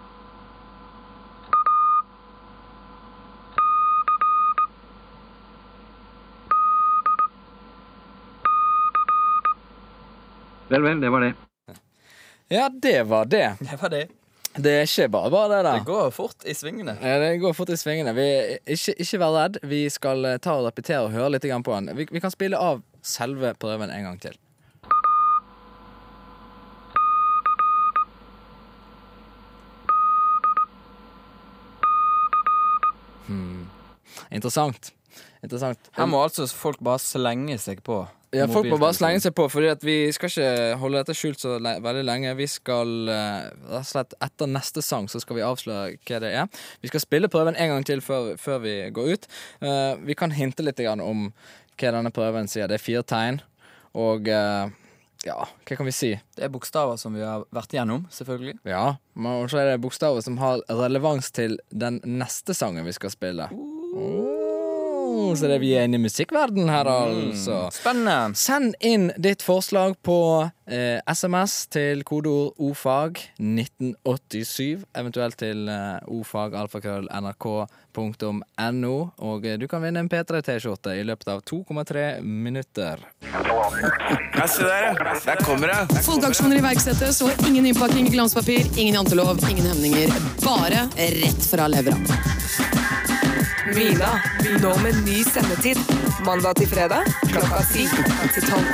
Vel, 10.73 10.81
vel, 10.81 11.01
det 11.01 11.09
var 11.13 11.21
det. 11.21 11.33
Ja, 12.49 12.69
det 12.69 13.03
var 13.03 13.25
det. 13.25 13.55
Det 13.59 13.81
var 13.81 13.89
det. 13.89 14.07
Det 14.55 14.71
er 14.73 14.87
ikke 14.87 15.05
bare 15.13 15.29
bare 15.29 15.49
det, 15.51 15.59
da. 15.65 15.73
Det 15.77 15.85
går 15.85 16.07
fort 16.13 16.45
i 16.49 16.53
svingene. 16.57 16.95
Ja, 17.01 17.19
det 17.21 17.37
går 17.41 17.53
fort 17.53 17.69
i 17.69 17.77
svingene. 17.77 18.13
Vi, 18.17 18.25
ikke, 18.73 18.95
ikke 19.01 19.19
vær 19.21 19.35
redd. 19.35 19.59
Vi 19.69 19.83
skal 19.93 20.25
eh, 20.25 20.39
ta 20.41 20.55
og 20.57 20.65
repetere 20.65 21.03
og 21.05 21.13
høre 21.13 21.35
litt 21.35 21.45
på 21.45 21.75
den. 21.75 21.91
Vi, 21.97 22.07
vi 22.09 22.21
kan 22.23 22.33
spille 22.33 22.57
av 22.57 22.81
selve 23.05 23.53
prøven 23.61 23.93
en 23.93 24.07
gang 24.09 24.17
til. 24.21 24.33
Hmm. 33.29 33.69
Interessant. 34.33 34.89
Interessant. 35.45 35.93
Her 35.93 36.09
må 36.09 36.25
altså 36.25 36.49
folk 36.49 36.81
bare 36.81 37.01
slenge 37.01 37.61
seg 37.61 37.85
på. 37.85 38.01
Ja, 38.33 38.47
Folk 38.49 38.65
må 38.65 38.79
bare 38.81 38.95
slenge 38.97 39.21
seg 39.21 39.35
på, 39.37 39.45
Fordi 39.51 39.73
vi 39.85 39.97
skal 40.15 40.31
ikke 40.31 40.77
holde 40.81 41.01
dette 41.01 41.15
skjult 41.17 41.41
så 41.43 41.57
le 41.61 41.75
veldig 41.83 42.03
lenge. 42.07 42.33
Vi 42.39 42.47
skal 42.49 43.09
eh, 43.13 43.49
rett 43.69 43.83
og 43.83 43.89
slett 43.89 44.15
Etter 44.25 44.49
neste 44.49 44.81
sang 44.85 45.09
så 45.11 45.21
skal 45.21 45.37
vi 45.37 45.45
avsløre 45.45 45.97
hva 46.01 46.21
det 46.23 46.31
er. 46.41 46.61
Vi 46.81 46.89
skal 46.89 47.03
spille 47.03 47.29
prøven 47.31 47.57
en 47.57 47.75
gang 47.75 47.85
til 47.87 48.01
før, 48.01 48.33
før 48.41 48.63
vi 48.65 48.77
går 48.93 49.11
ut. 49.13 49.27
Uh, 49.61 49.93
vi 50.01 50.15
kan 50.17 50.33
hinte 50.33 50.65
litt 50.65 50.81
grann 50.81 51.03
om 51.03 51.27
hva 51.77 51.91
denne 51.93 52.13
prøven 52.13 52.49
sier. 52.49 52.69
Det 52.69 52.79
er 52.79 52.83
fire 52.83 53.03
tegn, 53.07 53.41
og 53.97 54.29
uh, 54.29 54.71
ja, 55.23 55.37
hva 55.45 55.77
kan 55.77 55.87
vi 55.87 55.95
si? 55.95 56.11
Det 56.35 56.47
er 56.47 56.51
bokstaver 56.53 56.97
som 56.99 57.15
vi 57.15 57.23
har 57.23 57.45
vært 57.53 57.75
igjennom, 57.75 58.07
selvfølgelig. 58.13 58.57
Ja, 58.67 58.97
men 59.15 59.47
så 59.51 59.61
er 59.61 59.71
det 59.71 59.81
bokstaver 59.83 60.23
som 60.25 60.39
har 60.41 60.63
relevans 60.67 61.31
til 61.35 61.59
den 61.69 62.01
neste 62.03 62.55
sangen 62.57 62.87
vi 62.87 62.95
skal 62.95 63.13
spille. 63.13 63.49
Oh, 65.33 65.37
så 65.39 65.47
det 65.49 65.57
vi 65.63 65.71
er 65.73 65.87
inne 65.87 65.97
i 65.97 66.03
musikkverdenen 66.03 66.69
her, 66.69 66.85
altså. 66.89 67.69
Spennende. 67.73 68.35
Send 68.37 68.75
inn 68.85 69.11
ditt 69.17 69.41
forslag 69.45 69.95
på 70.05 70.17
eh, 70.69 70.99
SMS 71.09 71.67
til 71.73 72.03
kodeord 72.07 72.53
ofag 72.61 73.17
1987, 73.41 74.83
eventuelt 74.99 75.37
til 75.41 75.67
eh, 75.71 75.97
ofag.alfakrøll.nrk.no. 76.13 78.93
Og 79.29 79.45
eh, 79.49 79.57
du 79.57 79.65
kan 79.71 79.81
vinne 79.85 79.99
en 80.03 80.09
P3-T-skjorte 80.11 80.91
i 80.99 81.03
løpet 81.07 81.27
av 81.33 81.39
2,3 81.49 82.21
minutter. 82.21 82.95
Ja, 83.25 84.47
se 84.47 84.63
der, 84.67 84.81
ja. 84.91 84.95
Der 85.25 85.37
kommer 85.45 85.67
det. 85.73 85.81
Folkeaksjoner 86.05 86.57
iverksettes, 86.61 87.21
og 87.25 87.31
ingen 87.47 87.65
innpakning 87.71 88.05
i 88.09 88.11
glanspapir, 88.13 88.63
ingen 88.77 88.95
jantelov, 89.01 89.35
ingen 89.49 89.65
hemninger. 89.73 90.07
Bare 90.45 90.79
rett 90.93 91.41
fra 91.49 91.65
levra. 91.71 91.95
Mina, 93.65 94.19
nå 94.61 94.71
med 94.83 94.95
ny 95.05 95.23
sendetid. 95.23 95.77
Mandag 96.25 96.57
til 96.59 96.67
fredag 96.67 97.07
klokka 97.31 97.61
ti 97.71 97.85
til 98.35 98.43
tolv. 98.43 98.67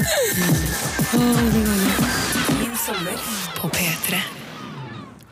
Min 2.58 2.74
sommer 2.74 3.22
på 3.60 3.70
P3. 3.70 4.18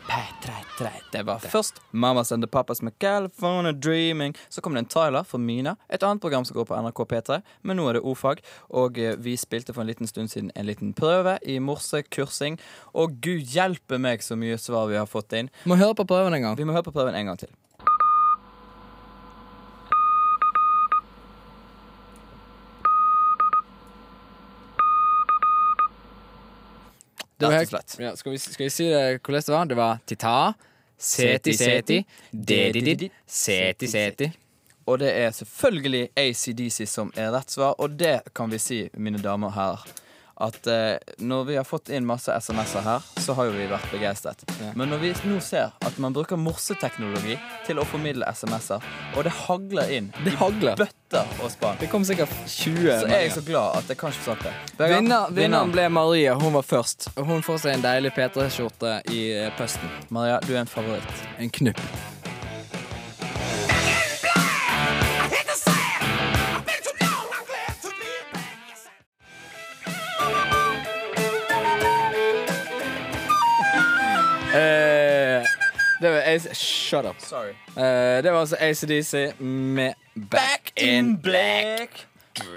P3, 0.08 0.54
3 0.78 0.92
Det 1.12 1.22
var 1.26 1.42
først 1.42 1.82
Mamma 1.90 2.24
sender 2.24 2.46
pappas 2.46 2.78
Papas 2.78 2.82
med 2.82 2.98
California 2.98 3.72
Dreaming. 3.72 4.36
Så 4.48 4.60
kom 4.60 4.74
det 4.74 4.78
en 4.78 4.86
trailer 4.94 5.26
for 5.26 5.38
Mina, 5.38 5.74
et 5.90 6.02
annet 6.02 6.22
program 6.22 6.44
som 6.44 6.54
går 6.54 6.64
på 6.64 6.78
NRK 6.78 7.04
P3. 7.10 7.42
Men 7.62 7.76
nå 7.76 7.88
er 7.88 7.98
det 7.98 8.06
ordfag, 8.06 8.38
og 8.70 8.98
eh, 8.98 9.18
vi 9.18 9.36
spilte 9.36 9.74
for 9.74 9.82
en 9.82 9.90
liten 9.90 10.06
stund 10.06 10.30
siden 10.30 10.52
en 10.54 10.70
liten 10.70 10.94
prøve 10.94 11.38
i 11.42 11.58
morsekursing. 11.58 12.60
Og 12.94 13.18
gud 13.20 13.42
hjelpe 13.42 13.98
meg 13.98 14.22
så 14.22 14.38
mye 14.38 14.58
svar 14.58 14.86
vi 14.86 15.02
har 15.02 15.10
fått 15.10 15.34
inn. 15.34 15.50
Må 15.66 15.82
høre 15.82 15.98
på 15.98 16.06
prøven 16.06 16.38
en 16.38 16.46
gang. 16.46 16.58
Vi 16.58 16.64
må 16.64 16.78
høre 16.78 16.86
på 16.86 16.94
prøven 16.94 17.18
en 17.18 17.26
gang 17.26 17.42
til. 17.42 17.50
Rett 27.38 27.68
og 27.68 27.70
slett. 27.70 27.96
Ja, 28.02 28.16
skal, 28.18 28.32
vi, 28.34 28.38
skal 28.42 28.64
vi 28.66 28.70
si 28.74 28.88
det 28.90 29.20
hvordan 29.22 29.42
det 29.42 29.52
var? 29.52 29.68
Det 29.68 29.76
var 29.78 30.00
tita, 30.06 30.34
seti, 30.98 31.54
seti, 31.54 31.98
Dedidid, 32.32 33.08
seti, 33.26 33.86
seti. 33.86 34.30
Og 34.88 34.98
det 34.98 35.12
er 35.12 35.30
selvfølgelig 35.36 36.08
ACDC 36.16 36.88
som 36.88 37.12
er 37.16 37.30
rett 37.34 37.52
svar, 37.52 37.76
og 37.78 37.98
det 38.00 38.20
kan 38.34 38.50
vi 38.50 38.58
si, 38.58 38.78
mine 38.96 39.20
damer 39.22 39.52
og 39.52 39.54
herrer. 39.54 39.84
At 40.40 40.66
eh, 40.70 40.98
når 41.18 41.44
vi 41.48 41.56
har 41.58 41.64
fått 41.66 41.90
inn 41.90 42.04
masse 42.06 42.30
SMS-er 42.30 42.84
her, 42.86 43.06
så 43.18 43.34
har 43.34 43.48
jo 43.48 43.56
vi 43.56 43.66
vært 43.70 43.88
begeistret. 43.90 44.44
Men 44.78 44.92
når 44.92 45.00
vi 45.02 45.12
nå 45.26 45.40
ser 45.42 45.72
at 45.82 45.98
man 45.98 46.14
bruker 46.14 46.38
morseteknologi 46.38 47.34
til 47.66 47.80
å 47.82 47.86
formidle 47.88 48.28
SMS-er, 48.30 48.84
og 49.16 49.26
det 49.26 49.32
hagler 49.34 49.90
inn 49.96 50.12
Det 50.24 50.36
hagler. 50.38 50.76
i 50.78 50.84
bøtter 50.84 51.32
og 51.42 51.50
spann, 51.50 51.80
Det 51.80 51.88
kom 51.90 52.04
sikkert 52.06 52.30
20 52.46 53.00
så 53.00 53.08
er 53.08 53.24
jeg 53.24 53.32
så 53.34 53.42
glad 53.46 53.80
at 53.80 53.90
jeg 53.90 53.98
kan 53.98 54.14
ikke 54.14 54.28
sagt 54.28 54.46
det. 54.46 54.54
Vinner, 54.78 55.32
vinneren 55.34 55.72
ble 55.74 55.88
Maria. 55.88 56.36
Hun 56.38 56.54
var 56.54 56.62
først. 56.62 57.08
Hun 57.16 57.42
får 57.42 57.58
seg 57.64 57.74
en 57.78 57.82
deilig 57.88 58.14
P3-skjorte 58.14 59.00
i 59.10 59.24
pøsten. 59.58 59.90
Maria, 60.14 60.38
du 60.46 60.54
er 60.54 60.62
en 60.62 60.70
favoritt. 60.70 61.26
En 61.38 61.50
knupp. 61.50 61.82
AC 76.28 76.48
Shut 76.56 77.08
up. 77.08 77.20
Sorry. 77.24 77.54
Eh, 77.76 78.18
det 78.24 78.32
var 78.32 78.40
altså 78.44 78.56
ACDC 78.60 79.34
med 79.40 79.94
Back 80.14 80.72
in 80.76 81.16
Black. 81.22 82.04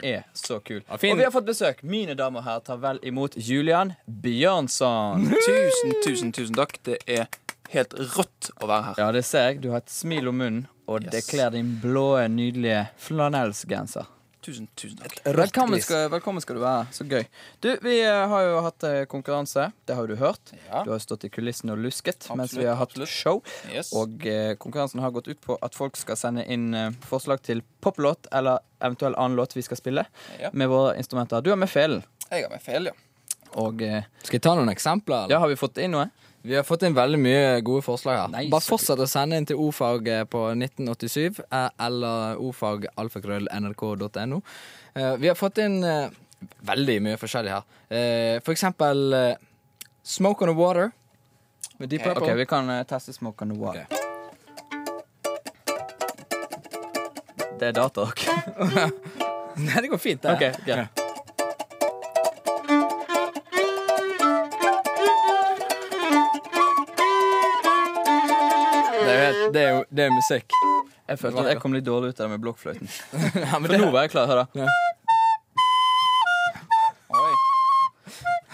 Er 0.03 0.23
så 0.33 0.59
kul. 0.59 0.81
fin. 0.97 1.11
Og 1.11 1.17
vi 1.17 1.23
har 1.23 1.31
fått 1.33 1.47
besøk. 1.47 1.83
Mine 1.83 2.13
damer 2.13 2.43
og 2.43 2.45
herrer, 2.45 2.65
tar 2.65 2.77
vel 2.83 2.99
imot 3.03 3.33
Julian 3.37 3.93
Bjørnson. 4.05 5.25
Tusen, 5.47 5.95
tusen, 6.05 6.31
tusen 6.31 6.55
takk. 6.55 6.77
Det 6.85 6.99
er 7.07 7.25
helt 7.73 7.95
rått 8.15 8.51
å 8.61 8.69
være 8.69 8.91
her. 8.91 9.01
Ja, 9.01 9.11
det 9.15 9.25
ser 9.25 9.49
jeg. 9.49 9.61
Du 9.63 9.71
har 9.73 9.81
et 9.81 9.91
smil 9.91 10.29
om 10.29 10.37
munnen, 10.37 10.65
og 10.85 11.07
det 11.09 11.23
kler 11.29 11.53
din 11.55 11.77
blå, 11.81 12.19
nydelige 12.29 12.85
flanellsgenser. 13.01 14.09
Tusen, 14.41 14.65
tusen 14.75 14.97
takk. 14.97 15.19
Velkommen 15.37 15.81
skal, 15.85 16.07
velkommen 16.09 16.41
skal 16.41 16.57
du 16.57 16.61
være. 16.63 16.85
Så 16.97 17.05
gøy. 17.05 17.27
Du, 17.61 17.67
Vi 17.85 17.99
eh, 18.01 18.23
har 18.31 18.41
jo 18.47 18.55
hatt 18.65 18.85
eh, 18.89 19.03
konkurranse. 19.09 19.67
Det 19.85 19.93
har 19.99 20.07
du 20.09 20.15
hørt. 20.17 20.53
Ja. 20.71 20.81
Du 20.87 20.89
har 20.95 21.01
stått 21.03 21.27
i 21.27 21.29
kulissene 21.29 21.75
og 21.75 21.83
lusket 21.83 22.25
mens 22.33 22.55
vi 22.57 22.65
har 22.65 22.79
hatt 22.79 22.89
absolutt. 22.95 23.13
show. 23.13 23.43
Yes. 23.69 23.91
Og 23.93 24.25
eh, 24.25 24.55
konkurransen 24.57 25.03
har 25.05 25.13
gått 25.13 25.29
ut 25.29 25.41
på 25.45 25.59
at 25.61 25.77
folk 25.77 25.99
skal 26.01 26.17
sende 26.17 26.47
inn 26.49 26.71
eh, 26.73 26.89
forslag 27.05 27.43
til 27.45 27.61
poplåt 27.85 28.31
eller 28.33 28.65
eventuell 28.81 29.13
annen 29.13 29.37
låt 29.37 29.53
vi 29.53 29.61
skal 29.67 29.77
spille 29.77 30.07
Ja. 30.41 30.49
med 30.57 30.73
våre 30.73 30.97
instrumenter. 30.97 31.45
Du 31.45 31.53
har 31.53 31.61
med 31.61 31.69
felen. 31.69 32.01
Jeg 32.31 32.47
har 32.47 32.49
med 32.49 32.65
fel, 32.65 32.89
ja. 32.89 32.97
Og 33.59 33.81
eh, 33.83 34.03
Skal 34.23 34.37
jeg 34.37 34.43
ta 34.45 34.53
noen 34.55 34.71
eksempler? 34.71 35.25
eller? 35.25 35.33
ja, 35.35 35.39
har 35.43 35.49
vi 35.51 35.57
fått 35.59 35.79
inn 35.83 35.91
noe? 35.95 36.07
Vi 36.41 36.55
har 36.57 36.63
fått 36.65 36.81
inn 36.87 36.95
veldig 36.97 37.19
mye 37.21 37.59
gode 37.61 37.83
forslag 37.85 38.15
her. 38.17 38.29
Nei, 38.33 38.47
Bare 38.49 38.65
fortsett 38.65 38.97
å 39.03 39.05
sende 39.09 39.37
inn 39.37 39.45
til 39.45 39.59
ordfag 39.61 40.07
eh, 40.09 40.23
på 40.25 40.45
1987 40.55 41.41
eh, 41.43 41.67
eller 41.85 42.39
ordfag.alfakrøll.nrk.no. 42.41 44.39
Eh, 44.95 45.13
Vi 45.21 45.29
har 45.29 45.37
fått 45.37 45.61
inn 45.61 45.77
veldig 46.65 46.95
mye 47.05 47.19
forskjellig 47.21 47.51
her. 47.53 47.67
Eh, 47.93 48.39
For 48.41 48.55
eksempel 48.55 49.13
Smoke 50.01 50.47
on 50.47 50.49
the 50.49 50.57
Water 50.57 50.89
med 51.77 51.89
Deep 51.89 52.01
Purple. 52.07 52.31
Ok, 52.31 52.37
Vi 52.39 52.45
kan 52.49 52.71
teste 52.89 53.13
Smoke 53.13 53.45
on 53.45 53.53
the 53.53 53.59
Water. 53.61 53.85
Det 57.61 57.69
er 57.69 57.77
datarock. 57.77 58.25
Nei, 59.61 59.77
det 59.83 59.91
går 59.91 60.01
fint, 60.01 60.23
det. 60.25 60.33
Ok, 60.33 60.65
greit. 60.65 61.00
Det 69.53 69.61
er 69.61 69.69
jo 69.75 69.83
det 69.91 70.05
er 70.05 70.11
musikk. 70.15 70.55
Jeg 71.11 71.19
følte 71.19 71.39
at 71.43 71.47
jeg 71.51 71.59
kom 71.61 71.73
litt 71.75 71.83
dårlig 71.87 72.13
ut 72.13 72.19
av 72.19 72.29
det 72.29 72.31
med 72.37 72.43
blokkfløyten. 72.45 72.87
Ja, 73.45 73.59
men 73.59 73.67
For 73.71 73.77
nå 73.81 73.89
var 73.91 74.05
jeg 74.07 74.11
klar. 74.13 74.27
Hør, 74.31 74.43
da. 74.45 74.63
Ja. 74.63 74.67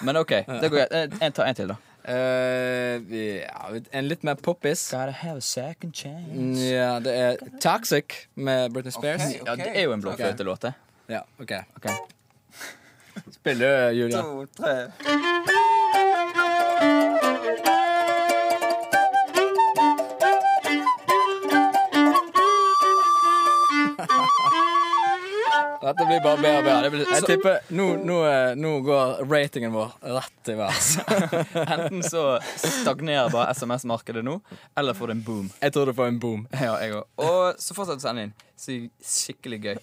Men 0.05 0.17
OK, 0.17 0.29
det 0.29 0.69
går 0.69 0.77
greit. 0.77 0.93
Eh, 0.93 1.25
en- 1.27 1.33
Ta 1.33 1.45
en 1.49 1.55
til, 1.57 1.67
da. 1.73 1.75
Uh, 2.07 3.03
ja, 3.11 3.79
en 3.91 4.07
litt 4.07 4.21
mer 4.23 4.35
poppis. 4.39 4.85
Gotta 4.93 5.11
have 5.11 5.37
a 5.37 5.41
second 5.41 5.93
chance. 5.93 6.61
Ja, 6.63 6.99
det 7.03 7.13
er 7.19 7.35
Toxic 7.59 8.15
med 8.35 8.71
Britney 8.71 8.91
Spears. 8.95 9.25
Ok. 9.41 9.47
Ja, 9.47 9.55
det 9.59 9.71
er 9.75 9.81
jo 9.89 9.91
en 9.97 10.01
blokkfløytelåt, 10.05 10.61
det. 10.61 10.73
Ja, 11.09 11.21
ok. 11.41 11.51
okay. 11.75 11.97
Spiller 13.31 13.89
du, 13.91 13.97
Julia? 13.99 14.21
To, 14.21 14.45
tre. 14.55 15.53
Dette 25.87 26.05
blir 26.09 26.19
bare 26.23 26.39
bedre 26.43 26.57
og 26.59 26.65
bedre. 26.67 26.89
blir- 26.93 27.11
Jeg 27.15 27.23
tipper 27.29 27.59
nå, 27.77 27.85
nå, 28.03 28.17
eh, 28.27 28.55
nå 28.59 28.71
går 28.83 29.21
ratingen 29.31 29.71
vår 29.71 29.93
rett 30.17 30.51
i 30.51 30.55
værs. 30.59 30.89
Enten 31.77 32.03
så 32.03 32.25
stagnerer 32.59 33.31
bare 33.31 33.53
SMS-markedet 33.55 34.23
nå, 34.27 34.37
eller 34.77 34.97
får 34.97 35.07
det 35.13 35.15
en 35.17 35.23
boom. 35.29 35.47
Jeg 35.63 35.73
tror 35.77 35.85
du 35.87 35.93
får 35.97 36.11
en 36.11 36.19
boom. 36.19 36.43
Ja, 36.51 36.75
jeg 36.83 36.91
òg. 36.99 37.07
Og 37.23 37.61
så 37.63 37.77
fortsett 37.77 38.01
å 38.03 38.05
sende 38.09 38.27
inn. 38.27 38.35
Så 38.57 38.73
skikkelig 39.05 39.59
gøy. 39.63 39.75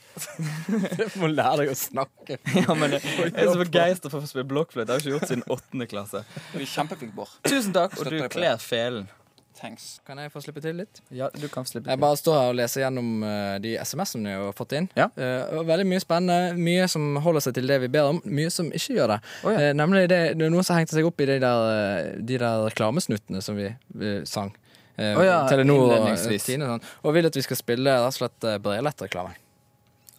Du 0.98 1.04
må 1.22 1.28
lære 1.30 1.62
deg 1.64 1.72
å 1.72 1.76
snakke. 1.78 2.38
Ja, 2.60 2.74
men 2.74 2.96
Jeg 2.98 3.32
er 3.32 3.52
så 3.52 3.58
begeistra 3.60 4.10
for 4.12 4.20
å 4.24 4.28
spille 4.28 4.46
blokkfløyte. 4.50 4.88
Jeg 4.90 4.94
har 4.98 5.04
ikke 5.04 5.14
gjort 5.16 5.30
siden 5.30 5.44
åttende 5.56 5.86
klasse. 5.90 6.24
Du 6.52 6.58
er 6.58 6.66
kjempeflink, 6.68 7.14
Bård. 7.16 7.30
Tusen 7.46 7.72
takk, 7.76 7.94
og 8.02 8.10
du 8.10 8.18
kler 8.34 8.58
felen. 8.60 9.06
Thanks. 9.54 10.00
Kan 10.06 10.18
jeg 10.18 10.32
få 10.34 10.40
slippe 10.42 10.60
til 10.64 10.74
litt? 10.80 10.98
Ja, 11.14 11.28
du 11.30 11.46
kan 11.52 11.66
slippe 11.68 11.86
til. 11.86 11.92
Jeg 11.92 12.00
bare 12.02 12.18
står 12.18 12.38
her 12.40 12.48
og 12.50 12.56
leser 12.58 12.82
gjennom 12.82 13.22
uh, 13.22 13.54
de 13.62 13.76
SMS-ene 13.78 14.32
vi 14.32 14.46
har 14.48 14.56
fått 14.58 14.74
inn. 14.74 14.88
Ja. 14.98 15.06
Uh, 15.14 15.60
veldig 15.68 15.86
mye 15.92 16.02
spennende. 16.02 16.56
Mye 16.58 16.88
som 16.90 17.20
holder 17.22 17.46
seg 17.46 17.54
til 17.60 17.70
det 17.70 17.78
vi 17.84 17.90
ber 17.94 18.10
om. 18.10 18.18
Mye 18.26 18.50
som 18.50 18.72
ikke 18.74 18.98
gjør 18.98 19.14
det. 19.14 19.20
Oh, 19.44 19.52
ja. 19.54 19.70
uh, 19.70 19.70
nemlig 19.78 20.08
det, 20.10 20.20
det 20.40 20.48
er 20.48 20.52
noen 20.54 20.66
som 20.66 20.78
hengte 20.78 20.96
seg 20.98 21.06
opp 21.06 21.22
i 21.22 21.28
de 21.30 21.38
der, 21.44 22.10
de 22.18 22.40
der 22.42 22.64
reklamesnuttene 22.66 23.44
som 23.44 23.58
vi, 23.60 23.70
vi 23.94 24.16
sang. 24.28 24.50
Uh, 24.98 25.12
oh, 25.12 25.22
ja, 25.26 25.38
Telenor 25.50 25.94
og. 26.00 26.10
Tine 26.34 26.72
sånn. 26.74 26.90
Og 27.06 27.14
vil 27.14 27.30
at 27.30 27.38
vi 27.38 27.46
skal 27.46 27.60
spille 27.60 27.94
rett 27.94 28.10
og 28.10 28.18
slett 28.18 28.50
Brelett-reklame. 28.64 29.38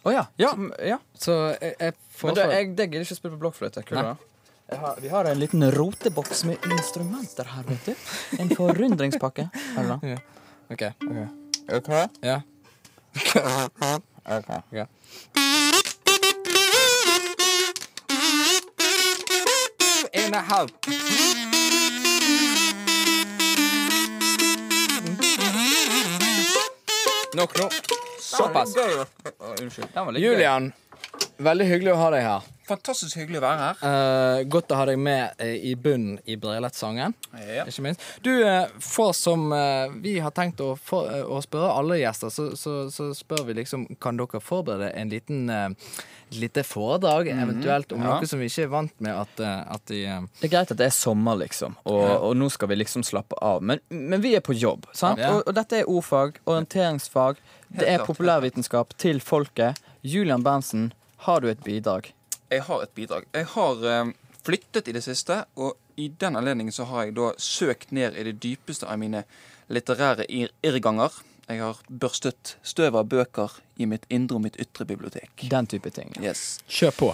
Å 0.06 0.14
ja. 0.14 0.24
Ja, 0.40 0.54
ja. 0.86 0.96
Så 1.18 1.34
jeg, 1.58 1.74
jeg 1.76 1.92
Men 1.92 2.02
foreslår 2.20 2.52
jeg, 2.54 2.72
gidder 2.72 3.04
ikke 3.04 3.16
å 3.16 3.18
spille 3.18 3.34
på 3.34 3.42
blokkfløyte. 3.44 3.84
Kult, 3.88 4.00
da. 4.00 4.35
Har, 4.72 4.98
vi 5.00 5.08
har 5.08 5.24
en 5.24 5.38
liten 5.38 5.70
roteboks 5.72 6.44
med 6.44 6.56
instrumenter 6.70 7.44
her, 7.44 7.62
vet 7.62 7.84
du. 7.86 7.94
En 8.38 8.50
forundringspakke. 8.56 9.48
Eller? 9.78 9.98
Ja. 10.02 10.18
OK. 10.70 10.82
Du 11.66 11.80
klar? 11.80 12.08
Ja. 12.20 12.42
Ok. 14.28 14.48
Ok. 14.72 14.88
In 20.12 20.34
a 20.34 20.40
house. 20.40 20.74
Nok 27.34 27.58
nå. 27.58 27.68
Såpass. 28.20 28.74
Unnskyld. 29.60 29.88
Julian, 30.18 30.72
veldig 31.36 31.66
hyggelig 31.70 31.92
å 31.94 32.00
ha 32.02 32.10
deg 32.16 32.26
her. 32.26 32.55
Fantastisk 32.66 33.20
hyggelig 33.20 33.38
å 33.38 33.44
være 33.44 33.62
her. 33.62 33.82
Eh, 33.86 34.40
godt 34.50 34.72
å 34.74 34.78
ha 34.80 34.86
deg 34.88 34.98
med 34.98 35.38
eh, 35.42 35.54
i 35.70 35.74
bunnen 35.78 36.16
i 36.26 36.34
Breilet-sangen. 36.40 37.14
Ja. 37.38 37.62
Ikke 37.68 37.84
minst. 37.86 38.02
Du, 38.24 38.32
eh, 38.42 38.66
for 38.82 39.14
som 39.14 39.52
eh, 39.54 39.94
vi 40.02 40.16
har 40.22 40.34
tenkt 40.34 40.62
å, 40.64 40.72
for, 40.74 41.06
eh, 41.12 41.22
å 41.22 41.38
spørre 41.44 41.70
alle 41.78 42.00
gjester, 42.00 42.32
så, 42.34 42.48
så, 42.58 42.74
så 42.90 43.12
spør 43.14 43.44
vi 43.48 43.60
liksom 43.60 43.86
Kan 44.02 44.18
dere 44.18 44.40
forberede 44.42 44.90
en 44.98 45.12
liten 45.12 45.50
eh, 45.52 45.68
lite 46.34 46.64
foredrag, 46.66 47.28
eventuelt 47.30 47.92
om 47.94 48.02
ja. 48.02 48.16
noe 48.16 48.26
som 48.26 48.40
vi 48.42 48.48
ikke 48.50 48.64
er 48.66 48.72
vant 48.72 48.96
med 49.04 49.14
at, 49.14 49.42
at 49.46 49.84
de 49.86 50.00
Det 50.40 50.48
er 50.48 50.52
greit 50.56 50.72
at 50.74 50.80
det 50.80 50.88
er 50.88 50.96
sommer, 50.96 51.38
liksom, 51.38 51.76
og, 51.86 52.02
og 52.02 52.34
nå 52.34 52.48
skal 52.50 52.72
vi 52.72 52.80
liksom 52.80 53.06
slappe 53.06 53.38
av. 53.38 53.62
Men, 53.62 53.78
men 53.94 54.24
vi 54.24 54.34
er 54.34 54.42
på 54.42 54.56
jobb, 54.58 54.88
sant? 54.90 55.22
Ja. 55.22 55.36
Og, 55.36 55.46
og 55.46 55.54
dette 55.54 55.78
er 55.78 55.86
ordfag, 55.92 56.40
orienteringsfag, 56.42 57.38
det 57.68 57.86
er 57.86 58.00
klart, 58.00 58.10
populærvitenskap 58.10 58.98
til 58.98 59.22
folket. 59.22 59.78
Julian 60.02 60.42
Berntsen, 60.42 60.90
har 61.28 61.46
du 61.46 61.50
et 61.52 61.62
bidrag? 61.62 62.10
Jeg 62.50 62.62
har 62.62 62.82
et 62.82 62.94
bidrag. 62.94 63.26
Jeg 63.34 63.48
har 63.56 63.86
eh, 63.90 64.10
flyttet 64.46 64.88
i 64.88 64.94
det 64.94 65.02
siste, 65.02 65.42
og 65.58 65.74
i 65.98 66.08
den 66.08 66.36
anledningen 66.38 66.74
så 66.74 66.86
har 66.90 67.06
jeg 67.06 67.16
da 67.16 67.32
søkt 67.42 67.94
ned 67.96 68.14
i 68.14 68.26
det 68.28 68.36
dypeste 68.42 68.86
av 68.86 69.00
mine 69.02 69.24
litterære 69.72 70.28
irrganger. 70.30 71.14
Jeg 71.46 71.62
har 71.62 71.80
børstet 71.88 72.56
støv 72.66 72.98
av 72.98 73.08
bøker 73.10 73.58
i 73.78 73.86
mitt 73.90 74.06
indre 74.10 74.38
og 74.38 74.46
mitt 74.46 74.58
ytre 74.62 74.86
bibliotek. 74.86 75.46
Den 75.50 75.66
type 75.70 75.90
ting. 75.94 76.14
Yes. 76.22 76.60
Kjør 76.66 76.94
på. 76.98 77.10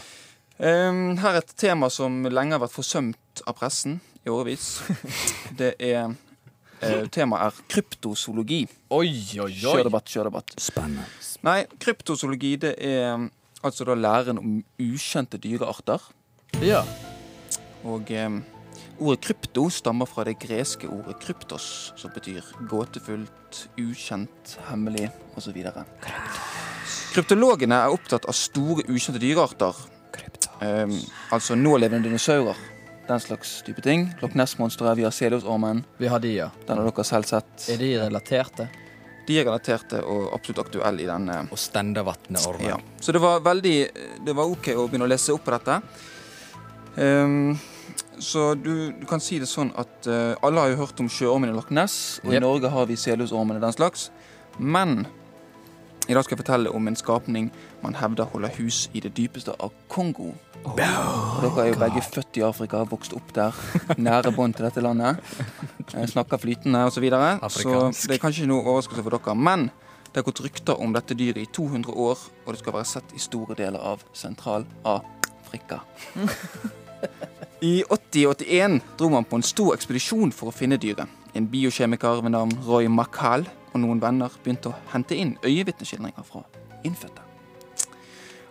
Um, 0.58 1.16
her 1.20 1.36
er 1.36 1.40
et 1.40 1.56
tema 1.58 1.88
som 1.92 2.22
lenge 2.28 2.56
har 2.56 2.62
vært 2.62 2.76
forsømt 2.76 3.42
av 3.48 3.56
pressen 3.60 4.00
i 4.24 4.32
årevis. 4.32 4.82
Det 5.60 5.74
er 5.80 6.12
uh, 6.12 7.04
Temaet 7.12 7.44
er 7.46 7.68
kryptozoologi. 7.72 8.64
Oi, 8.92 9.12
oi, 9.38 9.46
oi. 9.46 9.52
Kjør 9.60 9.88
debatt, 9.88 10.08
kjør 10.12 10.28
debatt. 10.28 10.56
Spennende. 10.60 11.06
Nei, 11.46 11.62
kryptozoologi 11.80 12.56
det 12.62 12.72
er 12.82 13.28
altså 13.62 13.86
da 13.86 13.94
læren 13.94 14.38
om 14.40 14.56
ukjente 14.80 15.38
dyrearter. 15.40 16.02
Ja. 16.62 16.82
Og 17.88 18.10
eh, 18.14 18.40
ordet 18.98 19.22
krypto 19.24 19.68
stammer 19.72 20.06
fra 20.06 20.24
det 20.28 20.36
greske 20.42 20.90
ordet 20.90 21.18
kryptos, 21.22 21.92
som 21.96 22.12
betyr 22.14 22.44
gåtefullt, 22.70 23.64
ukjent, 23.80 24.56
hemmelig 24.68 25.08
osv. 25.38 25.58
Kryptologene 27.12 27.80
er 27.84 27.94
opptatt 27.94 28.28
av 28.28 28.36
store, 28.36 28.86
ukjente 28.88 29.22
dyrearter. 29.22 29.82
Eh, 30.62 31.00
altså 31.34 31.58
nålevende 31.58 32.08
dinosaurer. 32.08 32.68
Den 33.08 33.20
slags 33.20 33.62
type 33.66 33.82
ting. 33.82 34.06
Loch 34.22 34.36
Ness-monsteret, 34.38 34.96
vi 34.96 35.02
har 35.02 35.10
Selhusormen. 35.10 35.82
Vi 35.98 36.06
har 36.06 36.22
de, 36.22 36.36
ja. 36.36 36.52
Den 36.68 36.78
har 36.78 36.86
dere 36.86 37.04
selv 37.04 37.26
sett. 37.26 37.66
Er 37.68 37.80
de 37.80 37.90
relaterte? 37.98 38.68
De 39.26 39.36
er 39.38 39.46
relaterte 39.46 40.00
og 40.02 40.32
absolutt 40.34 40.64
aktuelle 40.64 41.04
i 41.04 41.08
denne 41.08 41.44
Og 41.52 41.58
Stendavatnet-ormen. 41.60 42.72
Ja. 42.72 42.78
Så 43.00 43.14
det 43.14 43.20
var 43.22 43.42
veldig 43.44 43.76
Det 44.26 44.34
var 44.34 44.50
OK 44.50 44.72
å 44.74 44.88
begynne 44.88 45.06
å 45.06 45.12
lese 45.12 45.34
opp 45.34 45.44
på 45.46 45.54
dette. 45.54 45.78
Um, 46.96 47.54
så 48.18 48.52
du, 48.54 48.92
du 48.98 49.06
kan 49.08 49.22
si 49.22 49.38
det 49.40 49.48
sånn 49.50 49.72
at 49.78 50.06
uh, 50.10 50.34
alle 50.44 50.60
har 50.60 50.72
jo 50.72 50.82
hørt 50.82 51.00
om 51.00 51.08
sjøormen 51.10 51.50
i 51.50 51.56
Loch 51.56 51.70
Ness, 51.72 52.20
og 52.22 52.32
Yep. 52.32 52.36
i 52.36 52.42
Norge 52.44 52.70
har 52.74 52.86
vi 52.90 52.98
selhusormen 53.00 53.56
og 53.58 53.64
den 53.64 53.74
slags. 53.74 54.10
Men 54.58 55.06
i 56.08 56.14
dag 56.14 56.24
skal 56.24 56.34
jeg 56.34 56.42
fortelle 56.42 56.70
om 56.74 56.88
en 56.88 56.96
skapning 56.98 57.50
man 57.82 57.94
hevder 57.94 58.26
holder 58.32 58.50
hus 58.58 58.88
i 58.92 59.00
det 59.04 59.12
dypeste 59.16 59.54
av 59.62 59.70
Kongo. 59.92 60.32
Oh, 60.62 60.74
dere 60.76 61.62
er 61.62 61.70
jo 61.70 61.78
begge 61.78 62.02
født 62.02 62.38
i 62.38 62.44
Afrika, 62.46 62.82
vokst 62.90 63.14
opp 63.14 63.30
der. 63.36 63.56
Nære 63.98 64.32
bånd 64.34 64.56
til 64.58 64.66
dette 64.66 64.82
landet. 64.82 65.22
Snakker 65.90 66.42
flytende 66.42 66.84
osv. 66.86 66.96
Så, 66.96 67.04
videre. 67.04 67.38
så 67.50 68.10
det 68.10 68.16
er 68.18 68.22
kanskje 68.22 68.48
noe 68.50 68.64
overraskelse 68.64 69.06
for 69.06 69.14
dere. 69.14 69.36
Men 69.38 69.68
det 70.12 70.20
har 70.20 70.26
gått 70.26 70.42
rykter 70.44 70.82
om 70.82 70.92
dette 70.92 71.16
dyret 71.18 71.40
i 71.40 71.48
200 71.54 71.94
år, 71.94 72.26
og 72.44 72.52
det 72.52 72.60
skal 72.60 72.76
være 72.76 72.90
sett 72.96 73.14
i 73.16 73.22
store 73.22 73.56
deler 73.58 73.80
av 73.80 74.02
Sentral-Afrika. 74.12 75.80
I 77.62 77.76
80-81 77.86 78.80
dro 78.98 79.08
man 79.14 79.26
på 79.26 79.38
en 79.38 79.46
stor 79.46 79.76
ekspedisjon 79.76 80.34
for 80.34 80.50
å 80.50 80.54
finne 80.54 80.80
dyret. 80.82 81.06
En 81.38 81.46
biokjemiker 81.48 82.22
ved 82.26 82.34
navn 82.34 82.58
Roy 82.66 82.90
Mackal 82.90 83.46
og 83.72 83.80
noen 83.80 84.00
venner 84.02 84.32
begynte 84.44 84.70
å 84.70 84.78
hente 84.92 85.16
inn 85.16 85.36
øyevitneskildringer 85.44 86.26
fra 86.26 86.44
innfødte. 86.84 87.24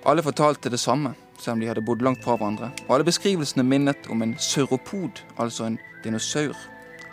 Alle 0.06 0.24
fortalte 0.26 0.70
det 0.70 0.80
samme, 0.80 1.14
selv 1.38 1.54
om 1.54 1.62
de 1.62 1.68
hadde 1.70 1.86
bodd 1.86 2.02
langt 2.02 2.24
fra 2.24 2.36
hverandre. 2.36 2.72
Og 2.88 2.96
alle 2.96 3.06
beskrivelsene 3.06 3.64
minnet 3.64 4.10
om 4.10 4.22
en 4.26 4.34
sauropod, 4.40 5.22
altså 5.38 5.68
en 5.70 5.78
dinosaur. 6.04 6.58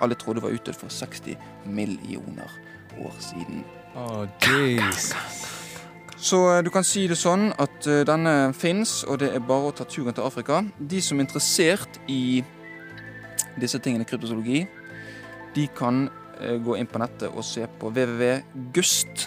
Alle 0.01 0.15
trodde 0.15 0.43
var 0.43 0.55
utdødd 0.57 0.79
for 0.79 0.89
60 0.89 1.37
millioner 1.67 2.49
år 2.99 3.15
siden. 3.21 3.65
Oh. 3.97 4.27
Så 6.17 6.39
eh, 6.53 6.65
du 6.65 6.71
kan 6.71 6.85
si 6.87 7.07
det 7.11 7.19
sånn 7.19 7.51
at 7.63 7.87
eh, 7.87 8.05
denne 8.07 8.53
fins, 8.57 9.03
og 9.07 9.21
det 9.23 9.31
er 9.35 9.45
bare 9.45 9.71
å 9.71 9.75
ta 9.75 9.87
turen 9.87 10.15
til 10.15 10.27
Afrika. 10.27 10.63
De 10.79 11.03
som 11.03 11.19
er 11.19 11.27
interessert 11.27 12.01
i 12.11 12.43
disse 13.59 13.79
tingene 13.83 14.07
kryptozoologi, 14.07 14.65
de 15.55 15.67
kan 15.79 16.07
gå 16.65 16.77
inn 16.79 16.87
på 16.91 16.99
nettet 17.03 17.29
og 17.33 17.45
se 17.47 17.67
på 17.81 17.91
www.gust.st, 17.93 19.23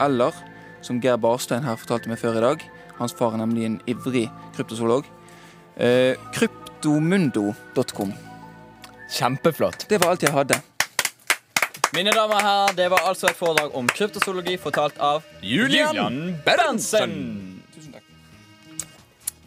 eller 0.00 0.32
som 0.84 1.00
Geir 1.00 1.18
Barstein 1.20 1.64
her 1.66 1.76
fortalte 1.80 2.08
meg 2.10 2.18
før 2.20 2.38
i 2.38 2.44
dag, 2.44 2.58
hans 3.00 3.14
far 3.16 3.34
er 3.34 3.42
nemlig 3.42 3.64
en 3.68 3.78
ivrig 3.90 4.26
kryptozoolog, 4.56 5.04
eh, 5.76 6.14
kryptomundo.com. 6.36 8.12
Kjempeflott. 9.10 9.88
Det 9.88 10.00
var 10.00 10.14
alt 10.14 10.22
jeg 10.22 10.32
hadde. 10.34 10.60
Mine 11.90 12.12
damer 12.14 12.38
og 12.38 12.44
herrer, 12.46 12.74
det 12.78 12.90
var 12.92 13.08
altså 13.10 13.26
et 13.26 13.38
foredrag 13.38 13.74
om 13.74 13.88
kryptozoologi 13.90 14.54
fortalt 14.62 14.98
av 15.02 15.24
Julian 15.42 16.36
Berntsen. 16.46 17.49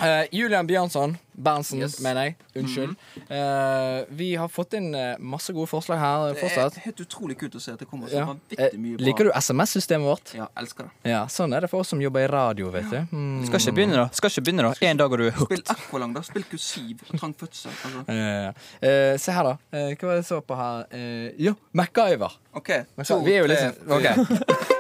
Eh, 0.04 0.26
Julian 0.32 0.68
Bjørnson. 0.68 1.18
Berntsen, 1.34 1.80
Yes. 1.82 1.96
mener 2.04 2.24
jeg. 2.28 2.36
Unnskyld. 2.56 2.96
Eh, 3.30 4.06
vi 4.10 4.36
har 4.36 4.48
fått 4.54 4.74
inn 4.78 4.94
eh, 4.94 5.16
masse 5.18 5.50
gode 5.56 5.66
forslag 5.72 5.98
her 5.98 6.34
Det 6.34 6.42
fortsatt. 6.44 6.78
er 6.78 6.84
helt 6.86 7.00
utrolig 7.02 7.38
kult 7.40 7.56
å 7.58 7.62
se 7.62 7.72
at 7.74 7.80
det 7.80 7.88
kommer 7.90 8.08
så 8.08 8.20
Ja. 8.20 8.26
vanvittig 8.26 8.78
mye 8.78 8.98
bra. 8.98 9.06
Liker 9.08 9.24
du 9.24 9.32
SMS-systemet 9.34 10.06
vårt? 10.06 10.34
Ja, 10.36 10.48
elsker 10.56 10.84
det. 10.84 11.10
Ja, 11.10 11.26
Sånn 11.26 11.56
er 11.56 11.62
det 11.62 11.70
for 11.72 11.80
oss 11.80 11.88
som 11.90 12.00
jobber 12.00 12.20
i 12.20 12.28
radio, 12.28 12.70
vet 12.70 12.90
du. 12.92 12.98
Mm. 13.12 13.46
Skal 13.48 13.60
ikke 13.60 13.76
begynne, 13.80 13.96
da. 13.96 14.10
Skal 14.14 14.30
ikke 14.30 14.44
begynne 14.46 14.62
da 14.62 14.74
En 14.88 14.98
dag 14.98 15.12
er 15.14 15.18
du 15.18 15.32
hooked. 15.32 15.66
Spill 15.66 15.76
Aqualang, 15.76 16.14
da. 16.14 16.22
Spill 16.22 16.44
kursiv 16.44 17.00
og 17.12 17.20
trang 17.20 17.34
fødsel. 17.34 17.72
Altså. 17.72 18.10
Uh, 18.10 18.54
eh, 18.88 19.18
se 19.18 19.32
her, 19.32 19.44
da. 19.44 19.58
Eh, 19.74 19.96
hva 19.96 20.02
var 20.08 20.16
det 20.16 20.26
jeg 20.28 20.30
så 20.30 20.42
på 20.46 20.56
her? 20.56 21.34
Jo, 21.40 21.56
MacGyver. 21.74 22.32
OK. 22.54 22.70
MacGyver. 22.98 23.24
Vi 23.26 23.34
er 23.34 23.40
jo 23.40 23.48
liksom 23.48 23.74
OK. 23.90 24.80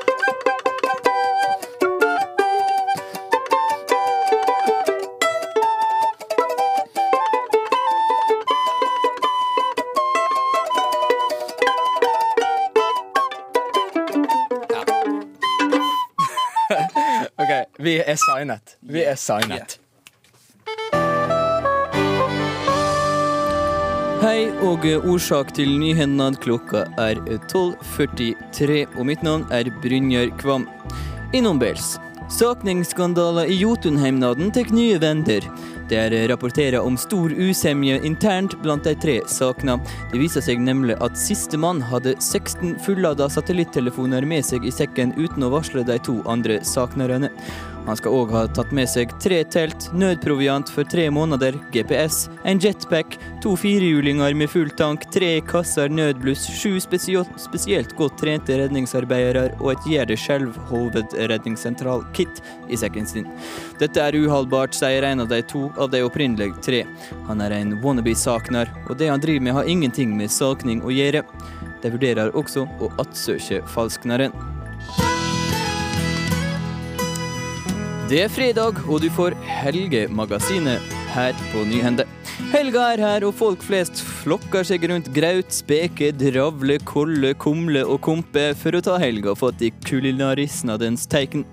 Vi 17.93 18.01
er 18.01 18.17
signet. 18.17 18.77
Vi 18.81 19.01
er 19.05 19.17
signet. 19.19 19.75
Hei 24.23 24.47
og 24.65 24.87
årsak 24.87 25.51
til 25.57 25.75
nyhendene. 25.77 26.39
Klokka 26.41 26.87
er 27.01 27.19
12.43, 27.51 28.85
og 28.95 29.05
mitt 29.11 29.21
navn 29.25 29.45
er 29.53 29.69
Brynjar 29.83 30.31
Kvam. 30.41 30.65
Innombels. 31.37 31.97
Sakningsskandaler 32.33 33.51
i 33.51 33.59
Jotunheimnaden 33.59 34.49
tar 34.55 34.71
nye 34.73 34.97
vender. 34.97 35.45
Det 35.89 35.99
er 35.99 36.15
rapporterer 36.31 36.79
om 36.81 36.95
stor 36.97 37.33
usemje 37.35 37.99
internt 38.07 38.55
blant 38.63 38.87
de 38.87 38.95
tre 38.97 39.19
sakene. 39.29 39.75
Det 40.09 40.21
viser 40.21 40.41
seg 40.41 40.63
nemlig 40.63 40.95
at 41.03 41.19
sistemann 41.19 41.83
hadde 41.91 42.15
16 42.17 42.79
fullada 42.85 43.27
satellittelefoner 43.29 44.25
med 44.25 44.47
seg 44.47 44.65
i 44.65 44.73
sekken 44.73 45.13
uten 45.19 45.45
å 45.45 45.51
varsle 45.53 45.83
de 45.85 45.99
to 46.07 46.21
andre 46.31 46.61
saknerne. 46.65 47.29
Han 47.85 47.97
skal 47.99 48.15
òg 48.15 48.31
ha 48.31 48.43
tatt 48.47 48.71
med 48.75 48.87
seg 48.87 49.11
tre 49.23 49.41
telt, 49.51 49.89
nødproviant 49.97 50.69
for 50.71 50.87
tre 50.87 51.09
måneder, 51.11 51.57
GPS, 51.73 52.29
en 52.47 52.61
jetpack, 52.63 53.17
to 53.43 53.57
firehjulinger 53.59 54.35
med 54.39 54.51
full 54.51 54.71
tank, 54.79 55.03
tre 55.11 55.35
kasser 55.49 55.91
nødbluss, 55.91 56.45
sju 56.61 56.77
spesielt 56.79 57.95
godt 57.99 58.17
trente 58.21 58.55
redningsarbeidere 58.61 59.49
og 59.59 59.73
et 59.73 59.89
gjør 59.91 60.09
det 60.13 60.19
selv 60.21 60.55
hovedredningssentral-kit 60.71 62.39
i 62.71 62.79
sekken 62.79 63.09
sin. 63.09 63.27
Dette 63.81 63.99
er 63.99 64.15
uholdbart, 64.15 64.75
sier 64.77 65.03
en 65.07 65.25
av 65.25 65.31
de 65.33 65.41
to 65.51 65.67
av 65.75 65.91
de 65.91 66.03
opprinnelige 66.07 66.63
tre. 66.63 66.83
Han 67.27 67.43
er 67.43 67.59
en 67.59 67.75
wannabe-sakner, 67.83 68.71
og 68.87 68.95
det 69.01 69.11
han 69.11 69.23
driver 69.23 69.49
med 69.49 69.59
har 69.59 69.69
ingenting 69.75 70.15
med 70.17 70.31
sakning 70.31 70.85
å 70.87 70.93
gjøre. 70.93 71.25
De 71.83 71.91
vurderer 71.91 72.31
også 72.31 72.63
å 72.79 72.93
attsøke 73.03 73.59
falskneren. 73.67 74.31
Det 78.13 78.19
er 78.21 78.29
fredag, 78.29 78.77
og 78.85 78.99
du 79.01 79.07
får 79.09 79.33
Helgemagasinet 79.41 80.91
her 81.15 81.33
på 81.49 81.63
Nyhende. 81.65 82.03
Helga 82.51 82.83
er 82.93 83.01
her, 83.01 83.25
og 83.25 83.33
folk 83.39 83.65
flest 83.65 84.03
flokker 84.05 84.67
seg 84.69 84.85
rundt 84.91 85.09
graut, 85.15 85.49
speke, 85.49 86.11
dravle, 86.13 86.75
kolle, 86.85 87.31
kumle 87.41 87.81
og 87.81 88.03
kompe 88.05 88.51
for 88.59 88.77
å 88.77 88.83
ta 88.85 88.99
helga 89.01 89.33
fatt 89.33 89.65
i 89.65 89.71
kulinarisnadens 89.89 91.09
teiken. 91.09 91.47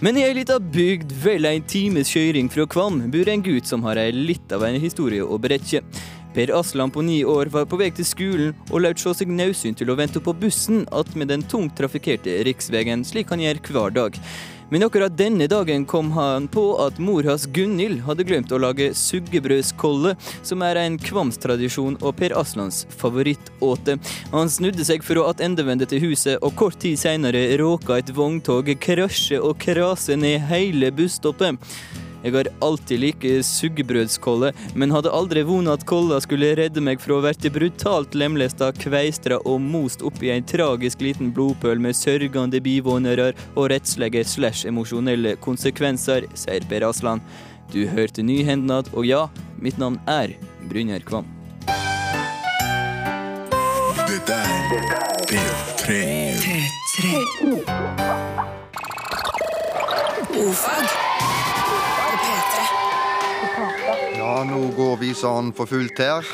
Men 0.00 0.16
i 0.16 0.24
ei 0.24 0.32
lita 0.40 0.56
bygd 0.56 1.12
vel 1.26 1.44
en 1.50 1.68
times 1.68 2.08
kjøring 2.16 2.48
fra 2.56 2.64
Kvam 2.64 3.02
bor 3.12 3.28
en 3.28 3.44
gutt 3.44 3.68
som 3.68 3.84
har 3.84 4.00
ei 4.00 4.08
litt 4.16 4.56
av 4.56 4.64
en 4.64 4.80
historie 4.80 5.20
å 5.20 5.36
berette. 5.36 5.84
Per 6.32 6.56
Aslan 6.56 6.92
på 6.94 7.04
ni 7.04 7.20
år 7.28 7.52
var 7.52 7.68
på 7.68 7.76
vei 7.76 7.92
til 7.92 8.08
skolen 8.08 8.56
og 8.70 8.80
lot 8.80 9.00
se 9.02 9.12
seg 9.20 9.28
nødsynt 9.28 9.82
til 9.82 9.92
å 9.92 10.00
vente 10.00 10.24
på 10.24 10.32
bussen 10.40 10.86
attmed 10.88 11.28
den 11.28 11.44
tungt 11.44 11.76
trafikkerte 11.76 12.44
riksveien, 12.48 13.04
slik 13.04 13.28
han 13.34 13.44
gjør 13.44 13.66
hver 13.68 14.00
dag. 14.04 14.22
Men 14.70 14.82
akkurat 14.84 15.16
denne 15.16 15.46
dagen 15.48 15.84
kom 15.88 16.10
han 16.12 16.48
på 16.48 16.64
at 16.84 16.98
mor 17.00 17.24
hans 17.24 17.46
Gunhild 17.56 18.02
hadde 18.04 18.26
glemt 18.28 18.52
å 18.52 18.60
lage 18.60 18.90
suggebrødskolle, 18.96 20.12
som 20.44 20.64
er 20.66 20.80
en 20.82 20.98
kvamstradisjon 21.00 21.96
og 22.02 22.18
Per 22.18 22.34
Aslans 22.36 22.82
favorittåte. 23.00 23.96
Han 24.34 24.52
snudde 24.52 24.84
seg 24.84 25.06
for 25.06 25.22
å 25.22 25.28
attendevende 25.32 25.88
til 25.88 26.04
huset, 26.04 26.36
og 26.44 26.56
kort 26.60 26.80
tid 26.84 27.00
seinere 27.00 27.46
råka 27.60 27.96
et 27.96 28.12
vogntog 28.12 28.68
krasje 28.84 29.40
og 29.40 29.56
krase 29.62 30.18
ned 30.20 30.44
hele 30.52 30.92
busstoppet. 30.92 31.56
Jeg 32.22 32.34
har 32.34 32.48
alltid 32.64 33.00
likt 33.02 33.26
suggebrødskolle, 33.46 34.52
men 34.74 34.90
hadde 34.94 35.12
aldri 35.14 35.44
vona 35.46 35.76
at 35.78 35.86
kolla 35.88 36.18
skulle 36.22 36.50
redde 36.58 36.82
meg 36.82 37.00
fra 37.02 37.18
å 37.18 37.22
bli 37.22 37.52
brutalt 37.54 38.16
lemlesta, 38.18 38.72
kveistra 38.74 39.38
og 39.44 39.60
most 39.62 40.02
opp 40.06 40.22
i 40.22 40.32
en 40.34 40.46
tragisk 40.46 41.02
liten 41.04 41.30
blodpøl 41.34 41.78
med 41.82 41.96
sørgende 41.96 42.60
bivånere 42.64 43.30
og 43.54 43.70
rettslige 43.72 44.24
slash 44.26 44.66
emosjonelle 44.68 45.36
konsekvenser, 45.44 46.26
sier 46.34 46.66
Per 46.68 46.88
Aslan. 46.88 47.22
Du 47.72 47.84
hørte 47.86 48.22
Nyhendnad, 48.24 48.88
og 48.96 49.06
ja, 49.06 49.26
mitt 49.60 49.78
navn 49.78 50.00
er 50.08 50.32
Brynjar 50.70 51.04
Kvam. 51.06 51.28
Dette 54.08 54.32
er 54.34 54.88
P3. 55.28 56.68
Ofag 60.38 61.17
Ja, 64.28 64.42
nå 64.44 64.58
går 64.76 64.98
vi 65.00 65.14
sånn 65.16 65.54
for 65.56 65.64
fullt 65.70 66.02
her. 66.04 66.26